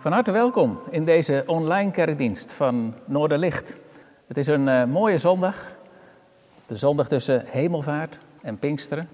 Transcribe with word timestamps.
Van 0.00 0.12
harte 0.12 0.30
welkom 0.30 0.78
in 0.90 1.04
deze 1.04 1.42
online 1.46 1.90
kerkdienst 1.90 2.52
van 2.52 2.94
Noorderlicht. 3.04 3.76
Het 4.26 4.36
is 4.36 4.46
een 4.46 4.66
uh, 4.66 4.84
mooie 4.84 5.18
zondag, 5.18 5.76
de 6.66 6.76
zondag 6.76 7.08
tussen 7.08 7.44
hemelvaart 7.46 8.18
en 8.42 8.58
Pinksteren. 8.58 9.08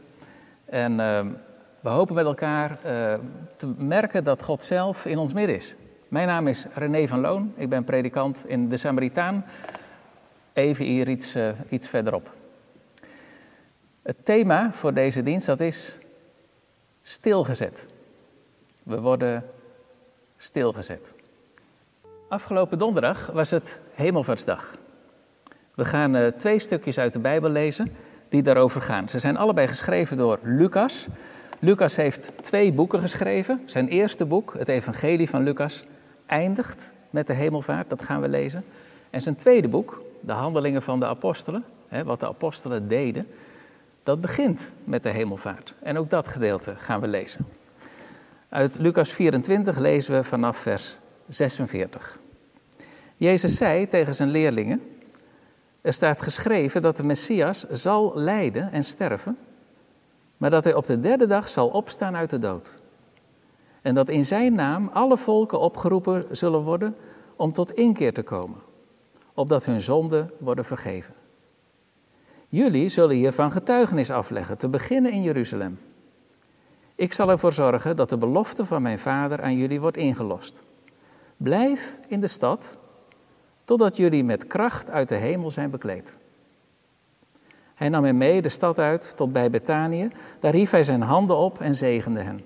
En 0.64 0.92
uh, 0.92 1.26
we 1.80 1.88
hopen 1.88 2.14
met 2.14 2.24
elkaar 2.24 2.70
uh, 2.70 3.14
te 3.56 3.66
merken 3.78 4.24
dat 4.24 4.42
God 4.42 4.64
zelf 4.64 5.04
in 5.04 5.18
ons 5.18 5.32
midden 5.32 5.56
is. 5.56 5.74
Mijn 6.08 6.26
naam 6.26 6.48
is 6.48 6.66
René 6.74 7.08
van 7.08 7.20
Loon, 7.20 7.52
ik 7.56 7.68
ben 7.68 7.84
predikant 7.84 8.42
in 8.46 8.68
de 8.68 8.76
Samaritaan, 8.76 9.44
even 10.52 10.84
hier 10.84 11.08
iets, 11.08 11.36
iets 11.68 11.88
verderop. 11.88 12.30
Het 14.02 14.24
thema 14.24 14.72
voor 14.72 14.94
deze 14.94 15.22
dienst 15.22 15.46
dat 15.46 15.60
is 15.60 15.98
stilgezet. 17.02 17.86
We 18.82 19.00
worden 19.00 19.44
stilgezet. 20.44 21.12
Afgelopen 22.28 22.78
donderdag 22.78 23.26
was 23.26 23.50
het 23.50 23.80
Hemelvaartsdag. 23.94 24.76
We 25.74 25.84
gaan 25.84 26.16
uh, 26.16 26.26
twee 26.26 26.58
stukjes 26.58 26.98
uit 26.98 27.12
de 27.12 27.18
Bijbel 27.18 27.50
lezen 27.50 27.96
die 28.28 28.42
daarover 28.42 28.80
gaan. 28.80 29.08
Ze 29.08 29.18
zijn 29.18 29.36
allebei 29.36 29.66
geschreven 29.66 30.16
door 30.16 30.38
Lucas. 30.42 31.06
Lucas 31.58 31.96
heeft 31.96 32.32
twee 32.42 32.72
boeken 32.72 33.00
geschreven. 33.00 33.62
Zijn 33.66 33.88
eerste 33.88 34.24
boek, 34.24 34.54
het 34.58 34.68
Evangelie 34.68 35.30
van 35.30 35.42
Lucas, 35.42 35.84
eindigt 36.26 36.90
met 37.10 37.26
de 37.26 37.34
hemelvaart. 37.34 37.90
Dat 37.90 38.04
gaan 38.04 38.20
we 38.20 38.28
lezen. 38.28 38.64
En 39.10 39.20
zijn 39.20 39.36
tweede 39.36 39.68
boek, 39.68 40.02
de 40.20 40.32
Handelingen 40.32 40.82
van 40.82 41.00
de 41.00 41.06
Apostelen, 41.06 41.64
wat 42.04 42.20
de 42.20 42.26
apostelen 42.26 42.88
deden, 42.88 43.26
dat 44.02 44.20
begint 44.20 44.70
met 44.84 45.02
de 45.02 45.10
hemelvaart. 45.10 45.74
En 45.82 45.98
ook 45.98 46.10
dat 46.10 46.28
gedeelte 46.28 46.74
gaan 46.76 47.00
we 47.00 47.06
lezen. 47.06 47.46
Uit 48.54 48.78
Lucas 48.78 49.12
24 49.12 49.78
lezen 49.78 50.14
we 50.14 50.24
vanaf 50.24 50.56
vers 50.56 50.98
46. 51.28 52.20
Jezus 53.16 53.56
zei 53.56 53.88
tegen 53.88 54.14
zijn 54.14 54.28
leerlingen: 54.30 54.82
Er 55.80 55.92
staat 55.92 56.22
geschreven 56.22 56.82
dat 56.82 56.96
de 56.96 57.04
Messias 57.04 57.64
zal 57.70 58.12
lijden 58.14 58.72
en 58.72 58.84
sterven, 58.84 59.38
maar 60.36 60.50
dat 60.50 60.64
hij 60.64 60.74
op 60.74 60.86
de 60.86 61.00
derde 61.00 61.26
dag 61.26 61.48
zal 61.48 61.68
opstaan 61.68 62.16
uit 62.16 62.30
de 62.30 62.38
dood. 62.38 62.74
En 63.82 63.94
dat 63.94 64.08
in 64.08 64.26
zijn 64.26 64.54
naam 64.54 64.90
alle 64.92 65.16
volken 65.16 65.60
opgeroepen 65.60 66.24
zullen 66.30 66.60
worden 66.60 66.96
om 67.36 67.52
tot 67.52 67.72
inkeer 67.72 68.12
te 68.12 68.22
komen, 68.22 68.58
opdat 69.32 69.64
hun 69.64 69.80
zonden 69.80 70.30
worden 70.38 70.64
vergeven. 70.64 71.14
Jullie 72.48 72.88
zullen 72.88 73.16
hiervan 73.16 73.52
getuigenis 73.52 74.10
afleggen, 74.10 74.58
te 74.58 74.68
beginnen 74.68 75.12
in 75.12 75.22
Jeruzalem. 75.22 75.78
Ik 76.94 77.12
zal 77.12 77.30
ervoor 77.30 77.52
zorgen 77.52 77.96
dat 77.96 78.08
de 78.08 78.16
belofte 78.16 78.66
van 78.66 78.82
mijn 78.82 78.98
vader 78.98 79.42
aan 79.42 79.56
jullie 79.56 79.80
wordt 79.80 79.96
ingelost. 79.96 80.62
Blijf 81.36 81.96
in 82.06 82.20
de 82.20 82.26
stad 82.26 82.76
totdat 83.64 83.96
jullie 83.96 84.24
met 84.24 84.46
kracht 84.46 84.90
uit 84.90 85.08
de 85.08 85.14
hemel 85.14 85.50
zijn 85.50 85.70
bekleed. 85.70 86.14
Hij 87.74 87.88
nam 87.88 88.04
hen 88.04 88.16
mee 88.16 88.42
de 88.42 88.48
stad 88.48 88.78
uit 88.78 89.12
tot 89.16 89.32
bij 89.32 89.50
Betanië. 89.50 90.08
Daar 90.40 90.52
hief 90.52 90.70
hij 90.70 90.84
zijn 90.84 91.02
handen 91.02 91.36
op 91.36 91.60
en 91.60 91.74
zegende 91.74 92.20
hen. 92.20 92.40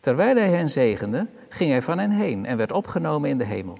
Terwijl 0.00 0.36
hij 0.36 0.50
hen 0.50 0.68
zegende, 0.68 1.26
ging 1.48 1.70
hij 1.70 1.82
van 1.82 1.98
hen 1.98 2.10
heen 2.10 2.46
en 2.46 2.56
werd 2.56 2.72
opgenomen 2.72 3.30
in 3.30 3.38
de 3.38 3.44
hemel. 3.44 3.78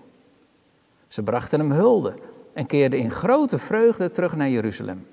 Ze 1.09 1.23
brachten 1.23 1.61
hem 1.61 1.73
hulde 1.73 2.15
en 2.53 2.67
keerden 2.67 2.99
in 2.99 3.11
grote 3.11 3.59
vreugde 3.59 4.11
terug 4.11 4.37
naar 4.37 4.49
Jeruzalem, 4.49 5.07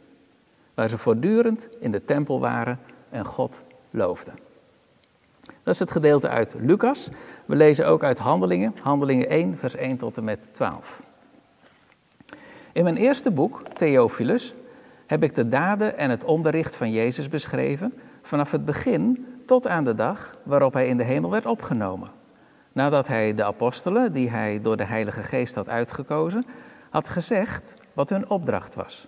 waar 0.73 0.89
ze 0.89 0.97
voortdurend 0.97 1.69
in 1.79 1.91
de 1.91 2.05
tempel 2.05 2.39
waren 2.39 2.79
en 3.09 3.25
God 3.25 3.61
Dat 5.63 5.73
is 5.73 5.79
het 5.79 5.91
gedeelte 5.91 6.29
uit 6.29 6.55
Lucas. 6.59 7.09
We 7.45 7.55
lezen 7.55 7.87
ook 7.87 8.03
uit 8.03 8.19
Handelingen, 8.19 8.73
Handelingen 8.81 9.29
1, 9.29 9.57
vers 9.57 9.75
1 9.75 9.97
tot 9.97 10.17
en 10.17 10.23
met 10.23 10.49
12. 10.51 11.01
In 12.71 12.83
mijn 12.83 12.97
eerste 12.97 13.31
boek, 13.31 13.61
Theophilus, 13.73 14.53
heb 15.05 15.23
ik 15.23 15.35
de 15.35 15.49
daden 15.49 15.97
en 15.97 16.09
het 16.09 16.23
onderricht 16.23 16.75
van 16.75 16.91
Jezus 16.91 17.29
beschreven, 17.29 17.93
vanaf 18.21 18.51
het 18.51 18.65
begin 18.65 19.25
tot 19.45 19.67
aan 19.67 19.83
de 19.83 19.95
dag 19.95 20.37
waarop 20.43 20.73
hij 20.73 20.87
in 20.87 20.97
de 20.97 21.03
hemel 21.03 21.31
werd 21.31 21.45
opgenomen. 21.45 22.09
Nadat 22.71 23.07
hij 23.07 23.33
de 23.33 23.43
apostelen, 23.43 24.13
die 24.13 24.29
hij 24.29 24.59
door 24.61 24.77
de 24.77 24.85
Heilige 24.85 25.23
Geest 25.23 25.55
had 25.55 25.69
uitgekozen, 25.69 26.45
had 26.89 27.09
gezegd 27.09 27.73
wat 27.93 28.09
hun 28.09 28.29
opdracht 28.29 28.75
was. 28.75 29.07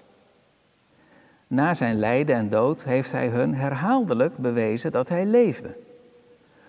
Na 1.47 1.73
zijn 1.73 1.99
lijden 1.99 2.35
en 2.35 2.49
dood 2.49 2.83
heeft 2.83 3.11
hij 3.11 3.27
hun 3.27 3.55
herhaaldelijk 3.55 4.37
bewezen 4.37 4.91
dat 4.91 5.09
hij 5.09 5.25
leefde. 5.25 5.75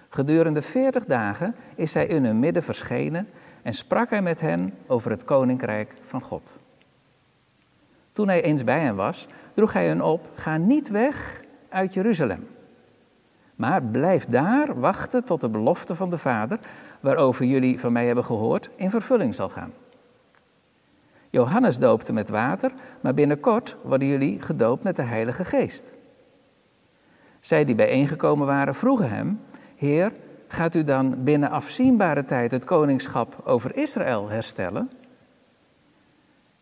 Gedurende 0.08 0.62
veertig 0.62 1.04
dagen 1.04 1.54
is 1.74 1.94
hij 1.94 2.06
in 2.06 2.24
hun 2.24 2.38
midden 2.38 2.62
verschenen 2.62 3.28
en 3.62 3.74
sprak 3.74 4.10
hij 4.10 4.22
met 4.22 4.40
hen 4.40 4.74
over 4.86 5.10
het 5.10 5.24
koninkrijk 5.24 5.94
van 6.02 6.20
God. 6.20 6.56
Toen 8.12 8.28
hij 8.28 8.42
eens 8.42 8.64
bij 8.64 8.80
hen 8.80 8.96
was, 8.96 9.28
droeg 9.54 9.72
hij 9.72 9.86
hen 9.86 10.00
op: 10.00 10.28
Ga 10.34 10.56
niet 10.56 10.88
weg 10.88 11.40
uit 11.68 11.94
Jeruzalem, 11.94 12.48
maar 13.54 13.82
blijf 13.82 14.24
daar 14.24 14.80
wachten 14.80 15.24
tot 15.24 15.40
de 15.40 15.48
belofte 15.48 15.94
van 15.94 16.10
de 16.10 16.18
Vader, 16.18 16.58
waarover 17.00 17.44
jullie 17.44 17.80
van 17.80 17.92
mij 17.92 18.06
hebben 18.06 18.24
gehoord, 18.24 18.70
in 18.76 18.90
vervulling 18.90 19.34
zal 19.34 19.48
gaan. 19.48 19.72
Johannes 21.30 21.78
doopte 21.78 22.12
met 22.12 22.28
water, 22.28 22.72
maar 23.00 23.14
binnenkort 23.14 23.76
worden 23.82 24.08
jullie 24.08 24.42
gedoopt 24.42 24.82
met 24.82 24.96
de 24.96 25.02
Heilige 25.02 25.44
Geest. 25.44 25.84
Zij 27.40 27.64
die 27.64 27.74
bijeengekomen 27.74 28.46
waren 28.46 28.74
vroegen 28.74 29.10
hem: 29.10 29.40
Heer, 29.76 30.12
gaat 30.48 30.74
u 30.74 30.84
dan 30.84 31.24
binnen 31.24 31.50
afzienbare 31.50 32.24
tijd 32.24 32.50
het 32.50 32.64
koningschap 32.64 33.42
over 33.44 33.76
Israël 33.76 34.28
herstellen? 34.28 34.90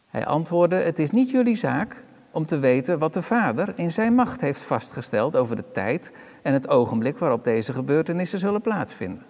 Hij 0.06 0.26
antwoordde: 0.26 0.76
Het 0.76 0.98
is 0.98 1.10
niet 1.10 1.30
jullie 1.30 1.56
zaak 1.56 2.04
om 2.30 2.46
te 2.46 2.58
weten 2.58 2.98
wat 2.98 3.14
de 3.14 3.22
Vader 3.22 3.72
in 3.76 3.92
zijn 3.92 4.14
macht 4.14 4.40
heeft 4.40 4.62
vastgesteld 4.62 5.36
over 5.36 5.56
de 5.56 5.72
tijd 5.72 6.12
en 6.42 6.52
het 6.52 6.68
ogenblik 6.68 7.18
waarop 7.18 7.44
deze 7.44 7.72
gebeurtenissen 7.72 8.38
zullen 8.38 8.60
plaatsvinden. 8.60 9.24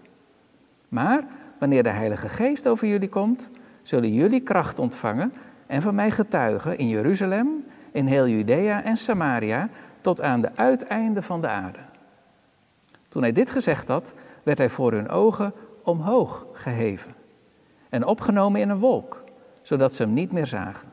Maar 0.89 1.25
wanneer 1.59 1.83
de 1.83 1.91
Heilige 1.91 2.29
Geest 2.29 2.69
over 2.69 2.87
jullie 2.87 3.09
komt, 3.09 3.51
zullen 3.87 4.13
jullie 4.13 4.41
kracht 4.41 4.79
ontvangen 4.79 5.33
en 5.67 5.83
van 5.83 5.95
mij 5.95 6.11
getuigen 6.11 6.79
in 6.79 6.89
Jeruzalem, 6.89 7.65
in 7.93 8.07
heel 8.07 8.29
Judea 8.29 8.83
en 8.83 8.97
Samaria, 8.97 9.69
tot 10.01 10.21
aan 10.21 10.41
de 10.41 10.51
uiteinden 10.55 11.23
van 11.23 11.41
de 11.41 11.49
aarde. 11.49 11.79
Toen 13.09 13.23
hij 13.23 13.33
dit 13.33 13.51
gezegd 13.51 13.89
had, 13.89 14.15
werd 14.43 14.59
hij 14.59 14.69
voor 14.71 14.93
hun 14.93 15.09
ogen 15.09 15.53
omhoog 15.83 16.47
geheven 16.53 17.15
en 17.89 18.05
opgenomen 18.05 18.61
in 18.61 18.69
een 18.69 18.79
wolk, 18.79 19.25
zodat 19.63 19.95
ze 19.95 20.03
hem 20.03 20.13
niet 20.13 20.33
meer 20.33 20.47
zagen. 20.47 20.89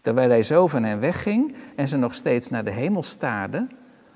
Terwijl 0.00 0.28
hij 0.28 0.42
zo 0.42 0.66
van 0.66 0.82
hen 0.82 1.00
wegging 1.00 1.54
en 1.76 1.88
ze 1.88 1.96
nog 1.96 2.14
steeds 2.14 2.50
naar 2.50 2.64
de 2.64 2.70
hemel 2.70 3.02
staarden, 3.02 3.70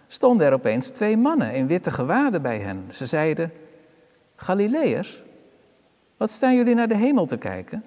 stonden 0.09 0.47
er 0.47 0.53
opeens 0.53 0.89
twee 0.89 1.17
mannen 1.17 1.55
in 1.55 1.67
witte 1.67 1.91
gewaden 1.91 2.43
bij 2.43 2.59
hen. 2.59 2.85
Ze 2.91 3.07
zeiden: 3.07 3.53
Galileërs, 4.37 5.22
wat 6.23 6.31
staan 6.31 6.55
jullie 6.55 6.75
naar 6.75 6.89
de 6.89 6.97
hemel 6.97 7.27
te 7.27 7.37
kijken? 7.37 7.85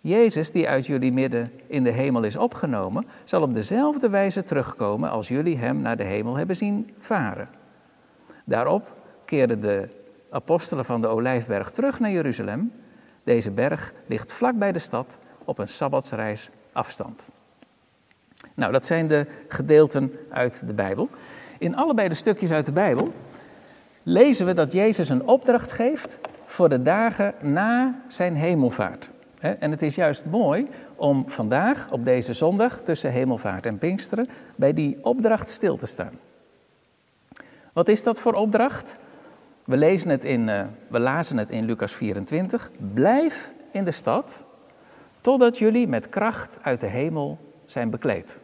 Jezus, 0.00 0.50
die 0.50 0.68
uit 0.68 0.86
jullie 0.86 1.12
midden 1.12 1.52
in 1.66 1.84
de 1.84 1.90
hemel 1.90 2.22
is 2.22 2.36
opgenomen, 2.36 3.06
zal 3.24 3.42
op 3.42 3.54
dezelfde 3.54 4.08
wijze 4.08 4.44
terugkomen 4.44 5.10
als 5.10 5.28
jullie 5.28 5.56
hem 5.56 5.80
naar 5.80 5.96
de 5.96 6.02
hemel 6.02 6.36
hebben 6.36 6.56
zien 6.56 6.94
varen. 6.98 7.48
Daarop 8.44 8.96
keerden 9.24 9.60
de 9.60 9.88
apostelen 10.30 10.84
van 10.84 11.00
de 11.00 11.06
Olijfberg 11.06 11.70
terug 11.70 12.00
naar 12.00 12.10
Jeruzalem. 12.10 12.72
Deze 13.24 13.50
berg 13.50 13.92
ligt 14.06 14.32
vlak 14.32 14.58
bij 14.58 14.72
de 14.72 14.78
stad 14.78 15.16
op 15.44 15.58
een 15.58 15.68
sabbatsreis 15.68 16.50
afstand. 16.72 17.26
Nou, 18.54 18.72
dat 18.72 18.86
zijn 18.86 19.08
de 19.08 19.26
gedeelten 19.48 20.12
uit 20.28 20.66
de 20.66 20.74
Bijbel. 20.74 21.08
In 21.58 21.76
allebei 21.76 22.08
de 22.08 22.14
stukjes 22.14 22.50
uit 22.50 22.66
de 22.66 22.72
Bijbel 22.72 23.12
lezen 24.02 24.46
we 24.46 24.54
dat 24.54 24.72
Jezus 24.72 25.08
een 25.08 25.26
opdracht 25.26 25.72
geeft 25.72 26.18
voor 26.52 26.68
de 26.68 26.82
dagen 26.82 27.34
na 27.40 28.00
zijn 28.08 28.34
hemelvaart. 28.34 29.10
En 29.38 29.70
het 29.70 29.82
is 29.82 29.94
juist 29.94 30.24
mooi 30.24 30.68
om 30.96 31.24
vandaag, 31.28 31.90
op 31.90 32.04
deze 32.04 32.32
zondag, 32.32 32.80
tussen 32.80 33.10
hemelvaart 33.10 33.66
en 33.66 33.78
Pinksteren, 33.78 34.28
bij 34.56 34.72
die 34.72 34.98
opdracht 35.02 35.50
stil 35.50 35.76
te 35.76 35.86
staan. 35.86 36.18
Wat 37.72 37.88
is 37.88 38.02
dat 38.02 38.20
voor 38.20 38.32
opdracht? 38.32 38.96
We, 39.64 39.76
lezen 39.76 40.08
het 40.08 40.24
in, 40.24 40.48
uh, 40.48 40.64
we 40.88 41.00
lazen 41.00 41.36
het 41.36 41.50
in 41.50 41.64
Lucas 41.64 41.92
24. 41.92 42.70
Blijf 42.94 43.52
in 43.70 43.84
de 43.84 43.90
stad 43.90 44.40
totdat 45.20 45.58
jullie 45.58 45.88
met 45.88 46.08
kracht 46.08 46.58
uit 46.62 46.80
de 46.80 46.86
hemel 46.86 47.38
zijn 47.66 47.90
bekleed. 47.90 48.36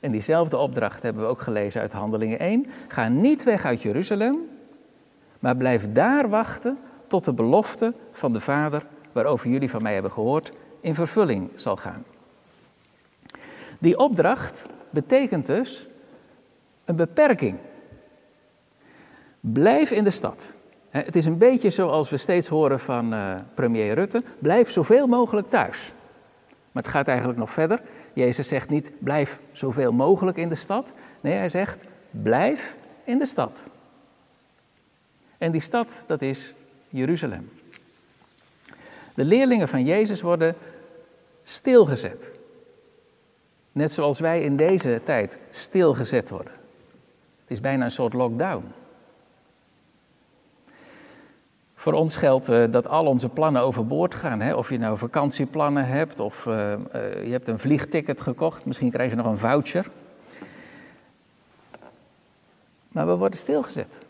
En 0.00 0.10
diezelfde 0.10 0.56
opdracht 0.56 1.02
hebben 1.02 1.22
we 1.22 1.28
ook 1.28 1.40
gelezen 1.40 1.80
uit 1.80 1.92
Handelingen 1.92 2.38
1. 2.38 2.66
Ga 2.88 3.08
niet 3.08 3.42
weg 3.42 3.64
uit 3.64 3.82
Jeruzalem, 3.82 4.38
maar 5.38 5.56
blijf 5.56 5.92
daar 5.92 6.28
wachten 6.28 6.78
tot 7.06 7.24
de 7.24 7.32
belofte 7.32 7.92
van 8.12 8.32
de 8.32 8.40
Vader, 8.40 8.86
waarover 9.12 9.48
jullie 9.48 9.70
van 9.70 9.82
mij 9.82 9.92
hebben 9.92 10.12
gehoord, 10.12 10.52
in 10.80 10.94
vervulling 10.94 11.50
zal 11.54 11.76
gaan. 11.76 12.04
Die 13.78 13.98
opdracht 13.98 14.64
betekent 14.90 15.46
dus 15.46 15.86
een 16.84 16.96
beperking. 16.96 17.58
Blijf 19.40 19.90
in 19.90 20.04
de 20.04 20.10
stad. 20.10 20.52
Het 20.88 21.16
is 21.16 21.24
een 21.24 21.38
beetje 21.38 21.70
zoals 21.70 22.10
we 22.10 22.16
steeds 22.16 22.48
horen 22.48 22.80
van 22.80 23.14
uh, 23.14 23.34
premier 23.54 23.94
Rutte: 23.94 24.22
blijf 24.38 24.70
zoveel 24.70 25.06
mogelijk 25.06 25.50
thuis. 25.50 25.92
Maar 26.72 26.82
het 26.82 26.92
gaat 26.92 27.08
eigenlijk 27.08 27.38
nog 27.38 27.50
verder. 27.50 27.80
Jezus 28.12 28.48
zegt 28.48 28.68
niet: 28.68 28.92
blijf 28.98 29.40
zoveel 29.52 29.92
mogelijk 29.92 30.36
in 30.36 30.48
de 30.48 30.54
stad. 30.54 30.92
Nee, 31.20 31.34
hij 31.34 31.48
zegt: 31.48 31.84
blijf 32.10 32.76
in 33.04 33.18
de 33.18 33.26
stad. 33.26 33.62
En 35.38 35.52
die 35.52 35.60
stad, 35.60 36.02
dat 36.06 36.22
is 36.22 36.52
Jeruzalem. 36.88 37.50
De 39.14 39.24
leerlingen 39.24 39.68
van 39.68 39.84
Jezus 39.84 40.20
worden 40.20 40.54
stilgezet. 41.42 42.30
Net 43.72 43.92
zoals 43.92 44.18
wij 44.18 44.42
in 44.42 44.56
deze 44.56 45.00
tijd 45.04 45.38
stilgezet 45.50 46.30
worden. 46.30 46.52
Het 47.40 47.50
is 47.50 47.60
bijna 47.60 47.84
een 47.84 47.90
soort 47.90 48.12
lockdown. 48.12 48.64
Voor 51.74 51.92
ons 51.92 52.16
geldt 52.16 52.48
uh, 52.48 52.64
dat 52.70 52.88
al 52.88 53.06
onze 53.06 53.28
plannen 53.28 53.62
overboord 53.62 54.14
gaan. 54.14 54.40
Hè? 54.40 54.54
Of 54.54 54.70
je 54.70 54.78
nou 54.78 54.98
vakantieplannen 54.98 55.86
hebt 55.86 56.20
of 56.20 56.44
uh, 56.46 56.54
uh, 56.54 57.24
je 57.24 57.30
hebt 57.30 57.48
een 57.48 57.58
vliegticket 57.58 58.20
gekocht. 58.20 58.64
Misschien 58.64 58.90
krijg 58.90 59.10
je 59.10 59.16
nog 59.16 59.26
een 59.26 59.38
voucher. 59.38 59.86
Maar 62.88 63.06
we 63.06 63.16
worden 63.16 63.38
stilgezet. 63.38 64.05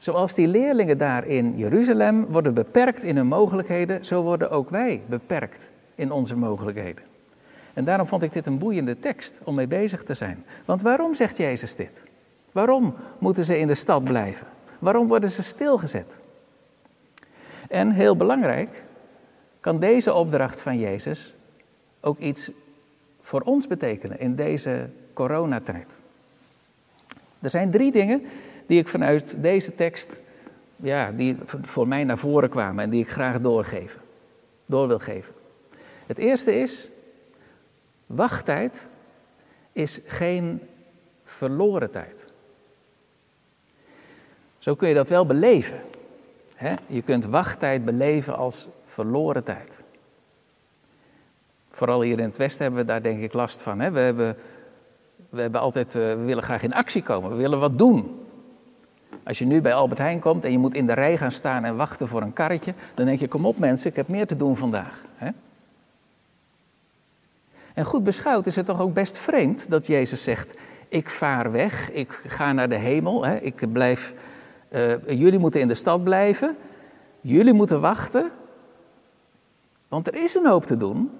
Zoals 0.00 0.34
die 0.34 0.48
leerlingen 0.48 0.98
daar 0.98 1.26
in 1.26 1.56
Jeruzalem 1.56 2.26
worden 2.26 2.54
beperkt 2.54 3.02
in 3.02 3.16
hun 3.16 3.26
mogelijkheden, 3.26 4.04
zo 4.04 4.22
worden 4.22 4.50
ook 4.50 4.70
wij 4.70 5.02
beperkt 5.06 5.68
in 5.94 6.10
onze 6.10 6.36
mogelijkheden. 6.36 7.04
En 7.74 7.84
daarom 7.84 8.06
vond 8.06 8.22
ik 8.22 8.32
dit 8.32 8.46
een 8.46 8.58
boeiende 8.58 8.98
tekst 8.98 9.38
om 9.44 9.54
mee 9.54 9.66
bezig 9.66 10.02
te 10.04 10.14
zijn. 10.14 10.44
Want 10.64 10.82
waarom 10.82 11.14
zegt 11.14 11.36
Jezus 11.36 11.74
dit? 11.74 12.02
Waarom 12.52 12.94
moeten 13.18 13.44
ze 13.44 13.58
in 13.58 13.66
de 13.66 13.74
stad 13.74 14.04
blijven? 14.04 14.46
Waarom 14.78 15.08
worden 15.08 15.30
ze 15.30 15.42
stilgezet? 15.42 16.16
En 17.68 17.90
heel 17.90 18.16
belangrijk, 18.16 18.82
kan 19.60 19.80
deze 19.80 20.14
opdracht 20.14 20.60
van 20.60 20.78
Jezus 20.78 21.34
ook 22.00 22.18
iets 22.18 22.50
voor 23.20 23.40
ons 23.40 23.66
betekenen 23.66 24.20
in 24.20 24.34
deze 24.34 24.88
coronatijd? 25.12 25.96
Er 27.40 27.50
zijn 27.50 27.70
drie 27.70 27.92
dingen 27.92 28.22
die 28.70 28.78
ik 28.78 28.88
vanuit 28.88 29.42
deze 29.42 29.74
tekst, 29.74 30.16
ja, 30.76 31.12
die 31.12 31.36
voor 31.62 31.88
mij 31.88 32.04
naar 32.04 32.18
voren 32.18 32.48
kwamen 32.48 32.84
en 32.84 32.90
die 32.90 33.02
ik 33.02 33.10
graag 33.10 33.40
doorgeven, 33.40 34.00
door 34.66 34.88
wil 34.88 34.98
geven. 34.98 35.34
Het 36.06 36.18
eerste 36.18 36.54
is, 36.54 36.88
wachttijd 38.06 38.86
is 39.72 40.00
geen 40.06 40.60
verloren 41.24 41.90
tijd. 41.90 42.26
Zo 44.58 44.74
kun 44.74 44.88
je 44.88 44.94
dat 44.94 45.08
wel 45.08 45.26
beleven. 45.26 45.80
Hè? 46.54 46.74
Je 46.86 47.02
kunt 47.02 47.24
wachttijd 47.24 47.84
beleven 47.84 48.36
als 48.36 48.68
verloren 48.84 49.44
tijd. 49.44 49.76
Vooral 51.70 52.02
hier 52.02 52.18
in 52.18 52.24
het 52.24 52.36
Westen 52.36 52.62
hebben 52.62 52.80
we 52.80 52.86
daar 52.86 53.02
denk 53.02 53.22
ik 53.22 53.32
last 53.32 53.60
van. 53.60 53.80
Hè? 53.80 53.90
We, 53.90 54.00
hebben, 54.00 54.36
we, 55.30 55.40
hebben 55.40 55.60
altijd, 55.60 55.94
eh, 55.94 56.02
we 56.02 56.24
willen 56.24 56.42
graag 56.42 56.62
in 56.62 56.74
actie 56.74 57.02
komen, 57.02 57.30
we 57.30 57.36
willen 57.36 57.60
wat 57.60 57.78
doen. 57.78 58.28
Als 59.22 59.38
je 59.38 59.46
nu 59.46 59.60
bij 59.60 59.74
Albert 59.74 59.98
Heijn 59.98 60.20
komt 60.20 60.44
en 60.44 60.52
je 60.52 60.58
moet 60.58 60.74
in 60.74 60.86
de 60.86 60.92
rij 60.92 61.18
gaan 61.18 61.32
staan 61.32 61.64
en 61.64 61.76
wachten 61.76 62.08
voor 62.08 62.22
een 62.22 62.32
karretje, 62.32 62.74
dan 62.94 63.06
denk 63.06 63.20
je, 63.20 63.28
kom 63.28 63.46
op 63.46 63.58
mensen, 63.58 63.90
ik 63.90 63.96
heb 63.96 64.08
meer 64.08 64.26
te 64.26 64.36
doen 64.36 64.56
vandaag. 64.56 65.04
En 67.74 67.84
goed 67.84 68.04
beschouwd 68.04 68.46
is 68.46 68.56
het 68.56 68.66
toch 68.66 68.80
ook 68.80 68.94
best 68.94 69.18
vreemd 69.18 69.70
dat 69.70 69.86
Jezus 69.86 70.22
zegt, 70.22 70.54
ik 70.88 71.10
vaar 71.10 71.52
weg, 71.52 71.90
ik 71.90 72.22
ga 72.26 72.52
naar 72.52 72.68
de 72.68 72.78
hemel, 72.78 73.26
ik 73.26 73.72
blijf, 73.72 74.14
uh, 74.72 75.08
jullie 75.08 75.38
moeten 75.38 75.60
in 75.60 75.68
de 75.68 75.74
stad 75.74 76.04
blijven, 76.04 76.56
jullie 77.20 77.52
moeten 77.52 77.80
wachten, 77.80 78.30
want 79.88 80.06
er 80.06 80.14
is 80.14 80.34
een 80.34 80.46
hoop 80.46 80.64
te 80.64 80.76
doen. 80.76 81.10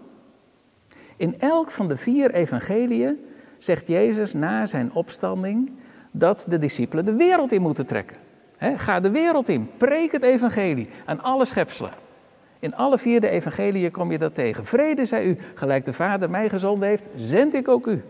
In 1.17 1.41
elk 1.41 1.71
van 1.71 1.89
de 1.89 1.97
vier 1.97 2.31
evangeliën 2.35 3.25
zegt 3.59 3.87
Jezus 3.87 4.33
na 4.33 4.67
zijn 4.67 4.93
opstanding, 4.93 5.73
dat 6.11 6.45
de 6.49 6.59
discipelen 6.59 7.05
de 7.05 7.15
wereld 7.15 7.53
in 7.53 7.63
moeten 7.63 7.87
trekken. 7.87 8.17
ga 8.59 9.01
de 9.01 9.11
wereld 9.11 9.49
in, 9.49 9.71
preek 9.77 10.13
het 10.13 10.23
evangelie 10.23 10.89
aan 11.05 11.23
alle 11.23 11.45
schepselen. 11.45 11.93
In 12.61 12.75
alle 12.75 12.99
vier 12.99 13.21
de 13.21 13.29
evangeliën 13.29 13.91
kom 13.91 14.11
je 14.11 14.19
dat 14.19 14.35
tegen. 14.35 14.65
Vrede 14.65 15.05
zij 15.05 15.25
u, 15.25 15.39
gelijk 15.55 15.85
de 15.85 15.93
Vader 15.93 16.31
mij 16.31 16.49
gezonden 16.49 16.89
heeft, 16.89 17.03
zend 17.17 17.55
ik 17.55 17.69
ook 17.69 17.87
u. 17.87 18.03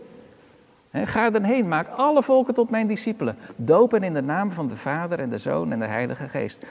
ga 0.91 1.29
dan 1.29 1.43
heen, 1.43 1.67
maak 1.67 1.87
alle 1.95 2.23
volken 2.23 2.53
tot 2.53 2.69
mijn 2.69 2.87
discipelen. 2.87 3.37
Dopen 3.55 4.03
in 4.03 4.13
de 4.13 4.21
naam 4.21 4.51
van 4.51 4.67
de 4.67 4.75
Vader 4.75 5.19
en 5.19 5.29
de 5.29 5.37
Zoon 5.37 5.71
en 5.71 5.79
de 5.79 5.85
Heilige 5.85 6.27
Geest. 6.27 6.65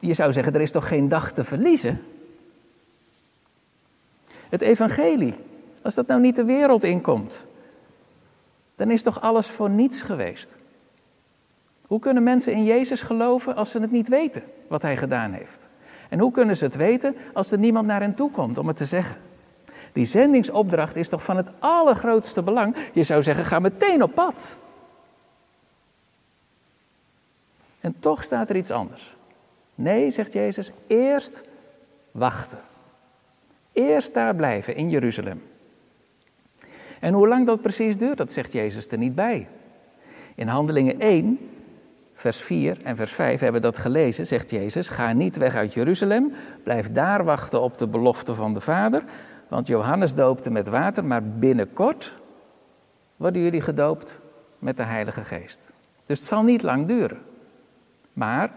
Je 0.00 0.14
zou 0.14 0.32
zeggen, 0.32 0.54
er 0.54 0.60
is 0.60 0.70
toch 0.70 0.88
geen 0.88 1.08
dag 1.08 1.32
te 1.32 1.44
verliezen? 1.44 2.00
Het 4.48 4.60
evangelie, 4.60 5.34
als 5.82 5.94
dat 5.94 6.06
nou 6.06 6.20
niet 6.20 6.36
de 6.36 6.44
wereld 6.44 6.84
inkomt, 6.84 7.46
dan 8.78 8.90
is 8.90 9.02
toch 9.02 9.20
alles 9.20 9.46
voor 9.46 9.70
niets 9.70 10.02
geweest? 10.02 10.56
Hoe 11.86 12.00
kunnen 12.00 12.22
mensen 12.22 12.52
in 12.52 12.64
Jezus 12.64 13.02
geloven 13.02 13.56
als 13.56 13.70
ze 13.70 13.80
het 13.80 13.90
niet 13.90 14.08
weten 14.08 14.42
wat 14.68 14.82
hij 14.82 14.96
gedaan 14.96 15.32
heeft? 15.32 15.58
En 16.08 16.18
hoe 16.18 16.30
kunnen 16.30 16.56
ze 16.56 16.64
het 16.64 16.76
weten 16.76 17.16
als 17.32 17.50
er 17.50 17.58
niemand 17.58 17.86
naar 17.86 18.00
hen 18.00 18.14
toe 18.14 18.30
komt 18.30 18.58
om 18.58 18.66
het 18.66 18.76
te 18.76 18.84
zeggen? 18.84 19.16
Die 19.92 20.04
zendingsopdracht 20.04 20.96
is 20.96 21.08
toch 21.08 21.24
van 21.24 21.36
het 21.36 21.48
allergrootste 21.58 22.42
belang. 22.42 22.76
Je 22.92 23.02
zou 23.02 23.22
zeggen, 23.22 23.44
ga 23.44 23.58
meteen 23.58 24.02
op 24.02 24.14
pad. 24.14 24.56
En 27.80 27.94
toch 28.00 28.24
staat 28.24 28.50
er 28.50 28.56
iets 28.56 28.70
anders. 28.70 29.16
Nee, 29.74 30.10
zegt 30.10 30.32
Jezus, 30.32 30.70
eerst 30.86 31.42
wachten. 32.10 32.58
Eerst 33.72 34.14
daar 34.14 34.34
blijven 34.34 34.76
in 34.76 34.90
Jeruzalem. 34.90 35.42
En 37.00 37.14
hoe 37.14 37.28
lang 37.28 37.46
dat 37.46 37.62
precies 37.62 37.96
duurt, 37.96 38.16
dat 38.16 38.32
zegt 38.32 38.52
Jezus 38.52 38.88
er 38.88 38.98
niet 38.98 39.14
bij. 39.14 39.48
In 40.34 40.48
Handelingen 40.48 41.00
1, 41.00 41.38
vers 42.14 42.40
4 42.40 42.78
en 42.82 42.96
vers 42.96 43.12
5 43.12 43.40
hebben 43.40 43.62
dat 43.62 43.78
gelezen, 43.78 44.26
zegt 44.26 44.50
Jezus, 44.50 44.88
ga 44.88 45.12
niet 45.12 45.36
weg 45.36 45.54
uit 45.54 45.74
Jeruzalem, 45.74 46.32
blijf 46.62 46.92
daar 46.92 47.24
wachten 47.24 47.60
op 47.60 47.78
de 47.78 47.86
belofte 47.86 48.34
van 48.34 48.54
de 48.54 48.60
Vader, 48.60 49.02
want 49.48 49.66
Johannes 49.66 50.14
doopte 50.14 50.50
met 50.50 50.68
water, 50.68 51.04
maar 51.04 51.22
binnenkort 51.22 52.12
worden 53.16 53.42
jullie 53.42 53.60
gedoopt 53.60 54.20
met 54.58 54.76
de 54.76 54.82
Heilige 54.82 55.24
Geest. 55.24 55.70
Dus 56.06 56.18
het 56.18 56.28
zal 56.28 56.42
niet 56.42 56.62
lang 56.62 56.86
duren. 56.86 57.18
Maar 58.12 58.50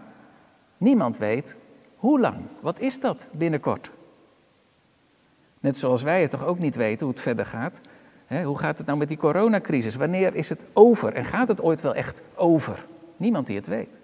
niemand 0.78 1.18
weet 1.18 1.56
hoe 1.96 2.20
lang. 2.20 2.36
Wat 2.60 2.80
is 2.80 3.00
dat 3.00 3.28
binnenkort? 3.32 3.90
Net 5.60 5.76
zoals 5.76 6.02
wij 6.02 6.22
het 6.22 6.30
toch 6.30 6.44
ook 6.44 6.58
niet 6.58 6.76
weten 6.76 7.06
hoe 7.06 7.14
het 7.14 7.22
verder 7.22 7.46
gaat 7.46 7.80
hoe 8.40 8.58
gaat 8.58 8.78
het 8.78 8.86
nou 8.86 8.98
met 8.98 9.08
die 9.08 9.16
coronacrisis? 9.16 9.94
Wanneer 9.94 10.34
is 10.34 10.48
het 10.48 10.64
over? 10.72 11.14
En 11.14 11.24
gaat 11.24 11.48
het 11.48 11.60
ooit 11.60 11.80
wel 11.80 11.94
echt 11.94 12.22
over? 12.34 12.84
Niemand 13.16 13.46
die 13.46 13.56
het 13.56 13.66
weet. 13.66 13.98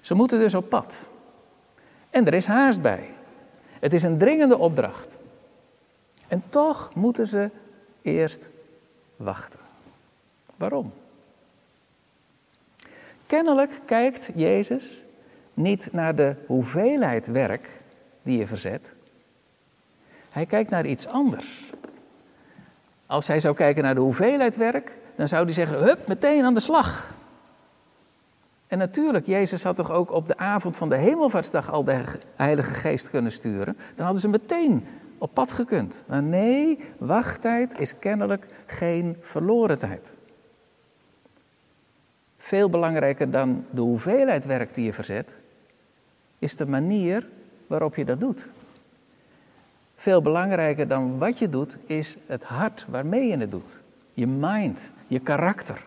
Ze 0.00 0.14
moeten 0.14 0.38
dus 0.38 0.54
op 0.54 0.68
pad. 0.68 0.96
En 2.10 2.26
er 2.26 2.34
is 2.34 2.46
haast 2.46 2.82
bij. 2.82 3.08
Het 3.80 3.92
is 3.92 4.02
een 4.02 4.18
dringende 4.18 4.56
opdracht. 4.56 5.08
En 6.28 6.42
toch 6.48 6.94
moeten 6.94 7.26
ze 7.26 7.50
eerst 8.02 8.40
wachten. 9.16 9.60
Waarom? 10.56 10.92
Kennelijk 13.26 13.70
kijkt 13.84 14.30
Jezus 14.34 15.02
niet 15.54 15.88
naar 15.92 16.14
de 16.14 16.34
hoeveelheid 16.46 17.26
werk 17.26 17.68
die 18.22 18.38
je 18.38 18.46
verzet. 18.46 18.90
Hij 20.30 20.46
kijkt 20.46 20.70
naar 20.70 20.86
iets 20.86 21.06
anders. 21.06 21.64
Als 23.06 23.26
hij 23.26 23.40
zou 23.40 23.54
kijken 23.54 23.82
naar 23.82 23.94
de 23.94 24.00
hoeveelheid 24.00 24.56
werk, 24.56 24.92
dan 25.16 25.28
zou 25.28 25.44
hij 25.44 25.52
zeggen: 25.52 25.78
hup, 25.78 26.06
meteen 26.06 26.44
aan 26.44 26.54
de 26.54 26.60
slag. 26.60 27.14
En 28.66 28.78
natuurlijk, 28.78 29.26
Jezus 29.26 29.62
had 29.62 29.76
toch 29.76 29.90
ook 29.90 30.10
op 30.10 30.26
de 30.26 30.36
avond 30.36 30.76
van 30.76 30.88
de 30.88 30.96
hemelvaartsdag 30.96 31.70
al 31.72 31.84
de 31.84 32.04
Heilige 32.36 32.74
Geest 32.74 33.10
kunnen 33.10 33.32
sturen. 33.32 33.76
Dan 33.94 34.04
hadden 34.04 34.22
ze 34.22 34.28
meteen 34.28 34.86
op 35.18 35.34
pad 35.34 35.52
gekund. 35.52 36.02
Maar 36.06 36.22
nee, 36.22 36.78
wachttijd 36.98 37.78
is 37.78 37.98
kennelijk 37.98 38.46
geen 38.66 39.16
verloren 39.20 39.78
tijd. 39.78 40.12
Veel 42.36 42.70
belangrijker 42.70 43.30
dan 43.30 43.64
de 43.70 43.80
hoeveelheid 43.80 44.44
werk 44.44 44.74
die 44.74 44.84
je 44.84 44.92
verzet, 44.92 45.28
is 46.38 46.56
de 46.56 46.66
manier 46.66 47.28
waarop 47.66 47.96
je 47.96 48.04
dat 48.04 48.20
doet. 48.20 48.46
Veel 50.06 50.22
belangrijker 50.22 50.88
dan 50.88 51.18
wat 51.18 51.38
je 51.38 51.48
doet, 51.48 51.76
is 51.86 52.16
het 52.26 52.44
hart 52.44 52.86
waarmee 52.88 53.26
je 53.26 53.36
het 53.36 53.50
doet. 53.50 53.76
Je 54.12 54.26
mind, 54.26 54.90
je 55.06 55.18
karakter. 55.18 55.84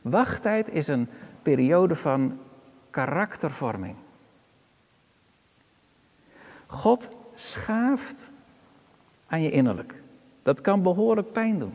Wachttijd 0.00 0.68
is 0.68 0.88
een 0.88 1.08
periode 1.42 1.96
van 1.96 2.38
karaktervorming. 2.90 3.94
God 6.66 7.08
schaaft 7.34 8.30
aan 9.26 9.42
je 9.42 9.50
innerlijk. 9.50 9.94
Dat 10.42 10.60
kan 10.60 10.82
behoorlijk 10.82 11.32
pijn 11.32 11.58
doen. 11.58 11.74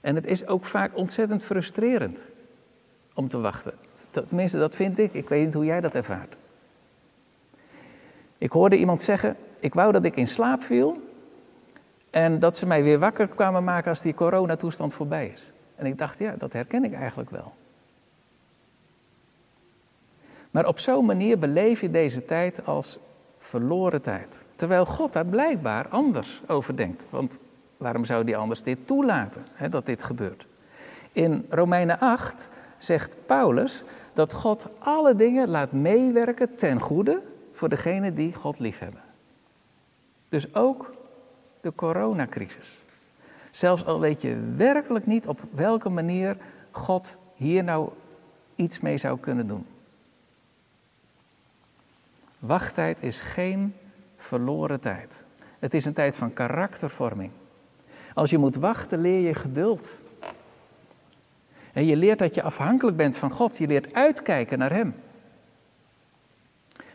En 0.00 0.14
het 0.14 0.26
is 0.26 0.46
ook 0.46 0.64
vaak 0.64 0.96
ontzettend 0.96 1.44
frustrerend 1.44 2.18
om 3.14 3.28
te 3.28 3.38
wachten. 3.40 3.74
Tenminste, 4.10 4.58
dat 4.58 4.74
vind 4.74 4.98
ik. 4.98 5.12
Ik 5.12 5.28
weet 5.28 5.44
niet 5.44 5.54
hoe 5.54 5.64
jij 5.64 5.80
dat 5.80 5.94
ervaart. 5.94 6.36
Ik 8.42 8.52
hoorde 8.52 8.76
iemand 8.76 9.02
zeggen: 9.02 9.36
Ik 9.58 9.74
wou 9.74 9.92
dat 9.92 10.04
ik 10.04 10.16
in 10.16 10.28
slaap 10.28 10.62
viel. 10.62 11.00
En 12.10 12.38
dat 12.38 12.56
ze 12.56 12.66
mij 12.66 12.82
weer 12.82 12.98
wakker 12.98 13.28
kwamen 13.28 13.64
maken 13.64 13.90
als 13.90 14.00
die 14.00 14.14
coronatoestand 14.14 14.94
voorbij 14.94 15.32
is. 15.34 15.50
En 15.74 15.86
ik 15.86 15.98
dacht, 15.98 16.18
ja, 16.18 16.34
dat 16.38 16.52
herken 16.52 16.84
ik 16.84 16.92
eigenlijk 16.92 17.30
wel. 17.30 17.52
Maar 20.50 20.66
op 20.66 20.78
zo'n 20.78 21.04
manier 21.04 21.38
beleef 21.38 21.80
je 21.80 21.90
deze 21.90 22.24
tijd 22.24 22.66
als 22.66 22.98
verloren 23.38 24.02
tijd. 24.02 24.44
Terwijl 24.56 24.86
God 24.86 25.12
daar 25.12 25.26
blijkbaar 25.26 25.88
anders 25.88 26.42
over 26.46 26.76
denkt. 26.76 27.04
Want 27.10 27.38
waarom 27.76 28.04
zou 28.04 28.24
hij 28.24 28.36
anders 28.36 28.62
dit 28.62 28.86
toelaten, 28.86 29.42
hè, 29.52 29.68
dat 29.68 29.86
dit 29.86 30.02
gebeurt? 30.02 30.46
In 31.12 31.46
Romeinen 31.50 31.98
8 31.98 32.48
zegt 32.78 33.16
Paulus 33.26 33.84
dat 34.12 34.32
God 34.32 34.66
alle 34.78 35.16
dingen 35.16 35.48
laat 35.48 35.72
meewerken 35.72 36.56
ten 36.56 36.80
goede 36.80 37.20
voor 37.62 37.70
degenen 37.70 38.14
die 38.14 38.34
God 38.34 38.58
liefhebben. 38.58 39.02
Dus 40.28 40.54
ook 40.54 40.94
de 41.60 41.74
coronacrisis. 41.74 42.78
Zelfs 43.50 43.84
al 43.84 44.00
weet 44.00 44.22
je 44.22 44.52
werkelijk 44.56 45.06
niet 45.06 45.26
op 45.26 45.40
welke 45.50 45.88
manier 45.88 46.36
God 46.70 47.16
hier 47.34 47.64
nou 47.64 47.90
iets 48.54 48.80
mee 48.80 48.98
zou 48.98 49.18
kunnen 49.18 49.46
doen. 49.46 49.66
Wachttijd 52.38 52.96
is 53.00 53.20
geen 53.20 53.74
verloren 54.16 54.80
tijd. 54.80 55.24
Het 55.58 55.74
is 55.74 55.84
een 55.84 55.92
tijd 55.92 56.16
van 56.16 56.32
karaktervorming. 56.32 57.30
Als 58.14 58.30
je 58.30 58.38
moet 58.38 58.56
wachten, 58.56 59.00
leer 59.00 59.20
je 59.20 59.34
geduld. 59.34 59.94
En 61.72 61.84
je 61.84 61.96
leert 61.96 62.18
dat 62.18 62.34
je 62.34 62.42
afhankelijk 62.42 62.96
bent 62.96 63.16
van 63.16 63.30
God. 63.30 63.58
Je 63.58 63.66
leert 63.66 63.94
uitkijken 63.94 64.58
naar 64.58 64.72
Hem. 64.72 64.94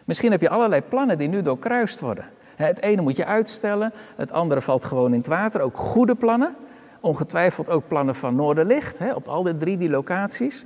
Misschien 0.07 0.31
heb 0.31 0.41
je 0.41 0.49
allerlei 0.49 0.81
plannen 0.81 1.17
die 1.17 1.27
nu 1.27 1.41
doorkruist 1.41 1.99
worden. 1.99 2.25
Het 2.55 2.81
ene 2.81 3.01
moet 3.01 3.15
je 3.15 3.25
uitstellen, 3.25 3.93
het 4.15 4.31
andere 4.31 4.61
valt 4.61 4.85
gewoon 4.85 5.13
in 5.13 5.17
het 5.17 5.27
water. 5.27 5.61
Ook 5.61 5.77
goede 5.77 6.15
plannen. 6.15 6.55
Ongetwijfeld 6.99 7.69
ook 7.69 7.87
plannen 7.87 8.15
van 8.15 8.35
Noorderlicht, 8.35 9.13
op 9.15 9.27
al 9.27 9.43
die 9.43 9.57
drie 9.57 9.77
die 9.77 9.89
locaties. 9.89 10.65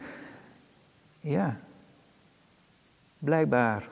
Ja, 1.20 1.56
blijkbaar 3.20 3.84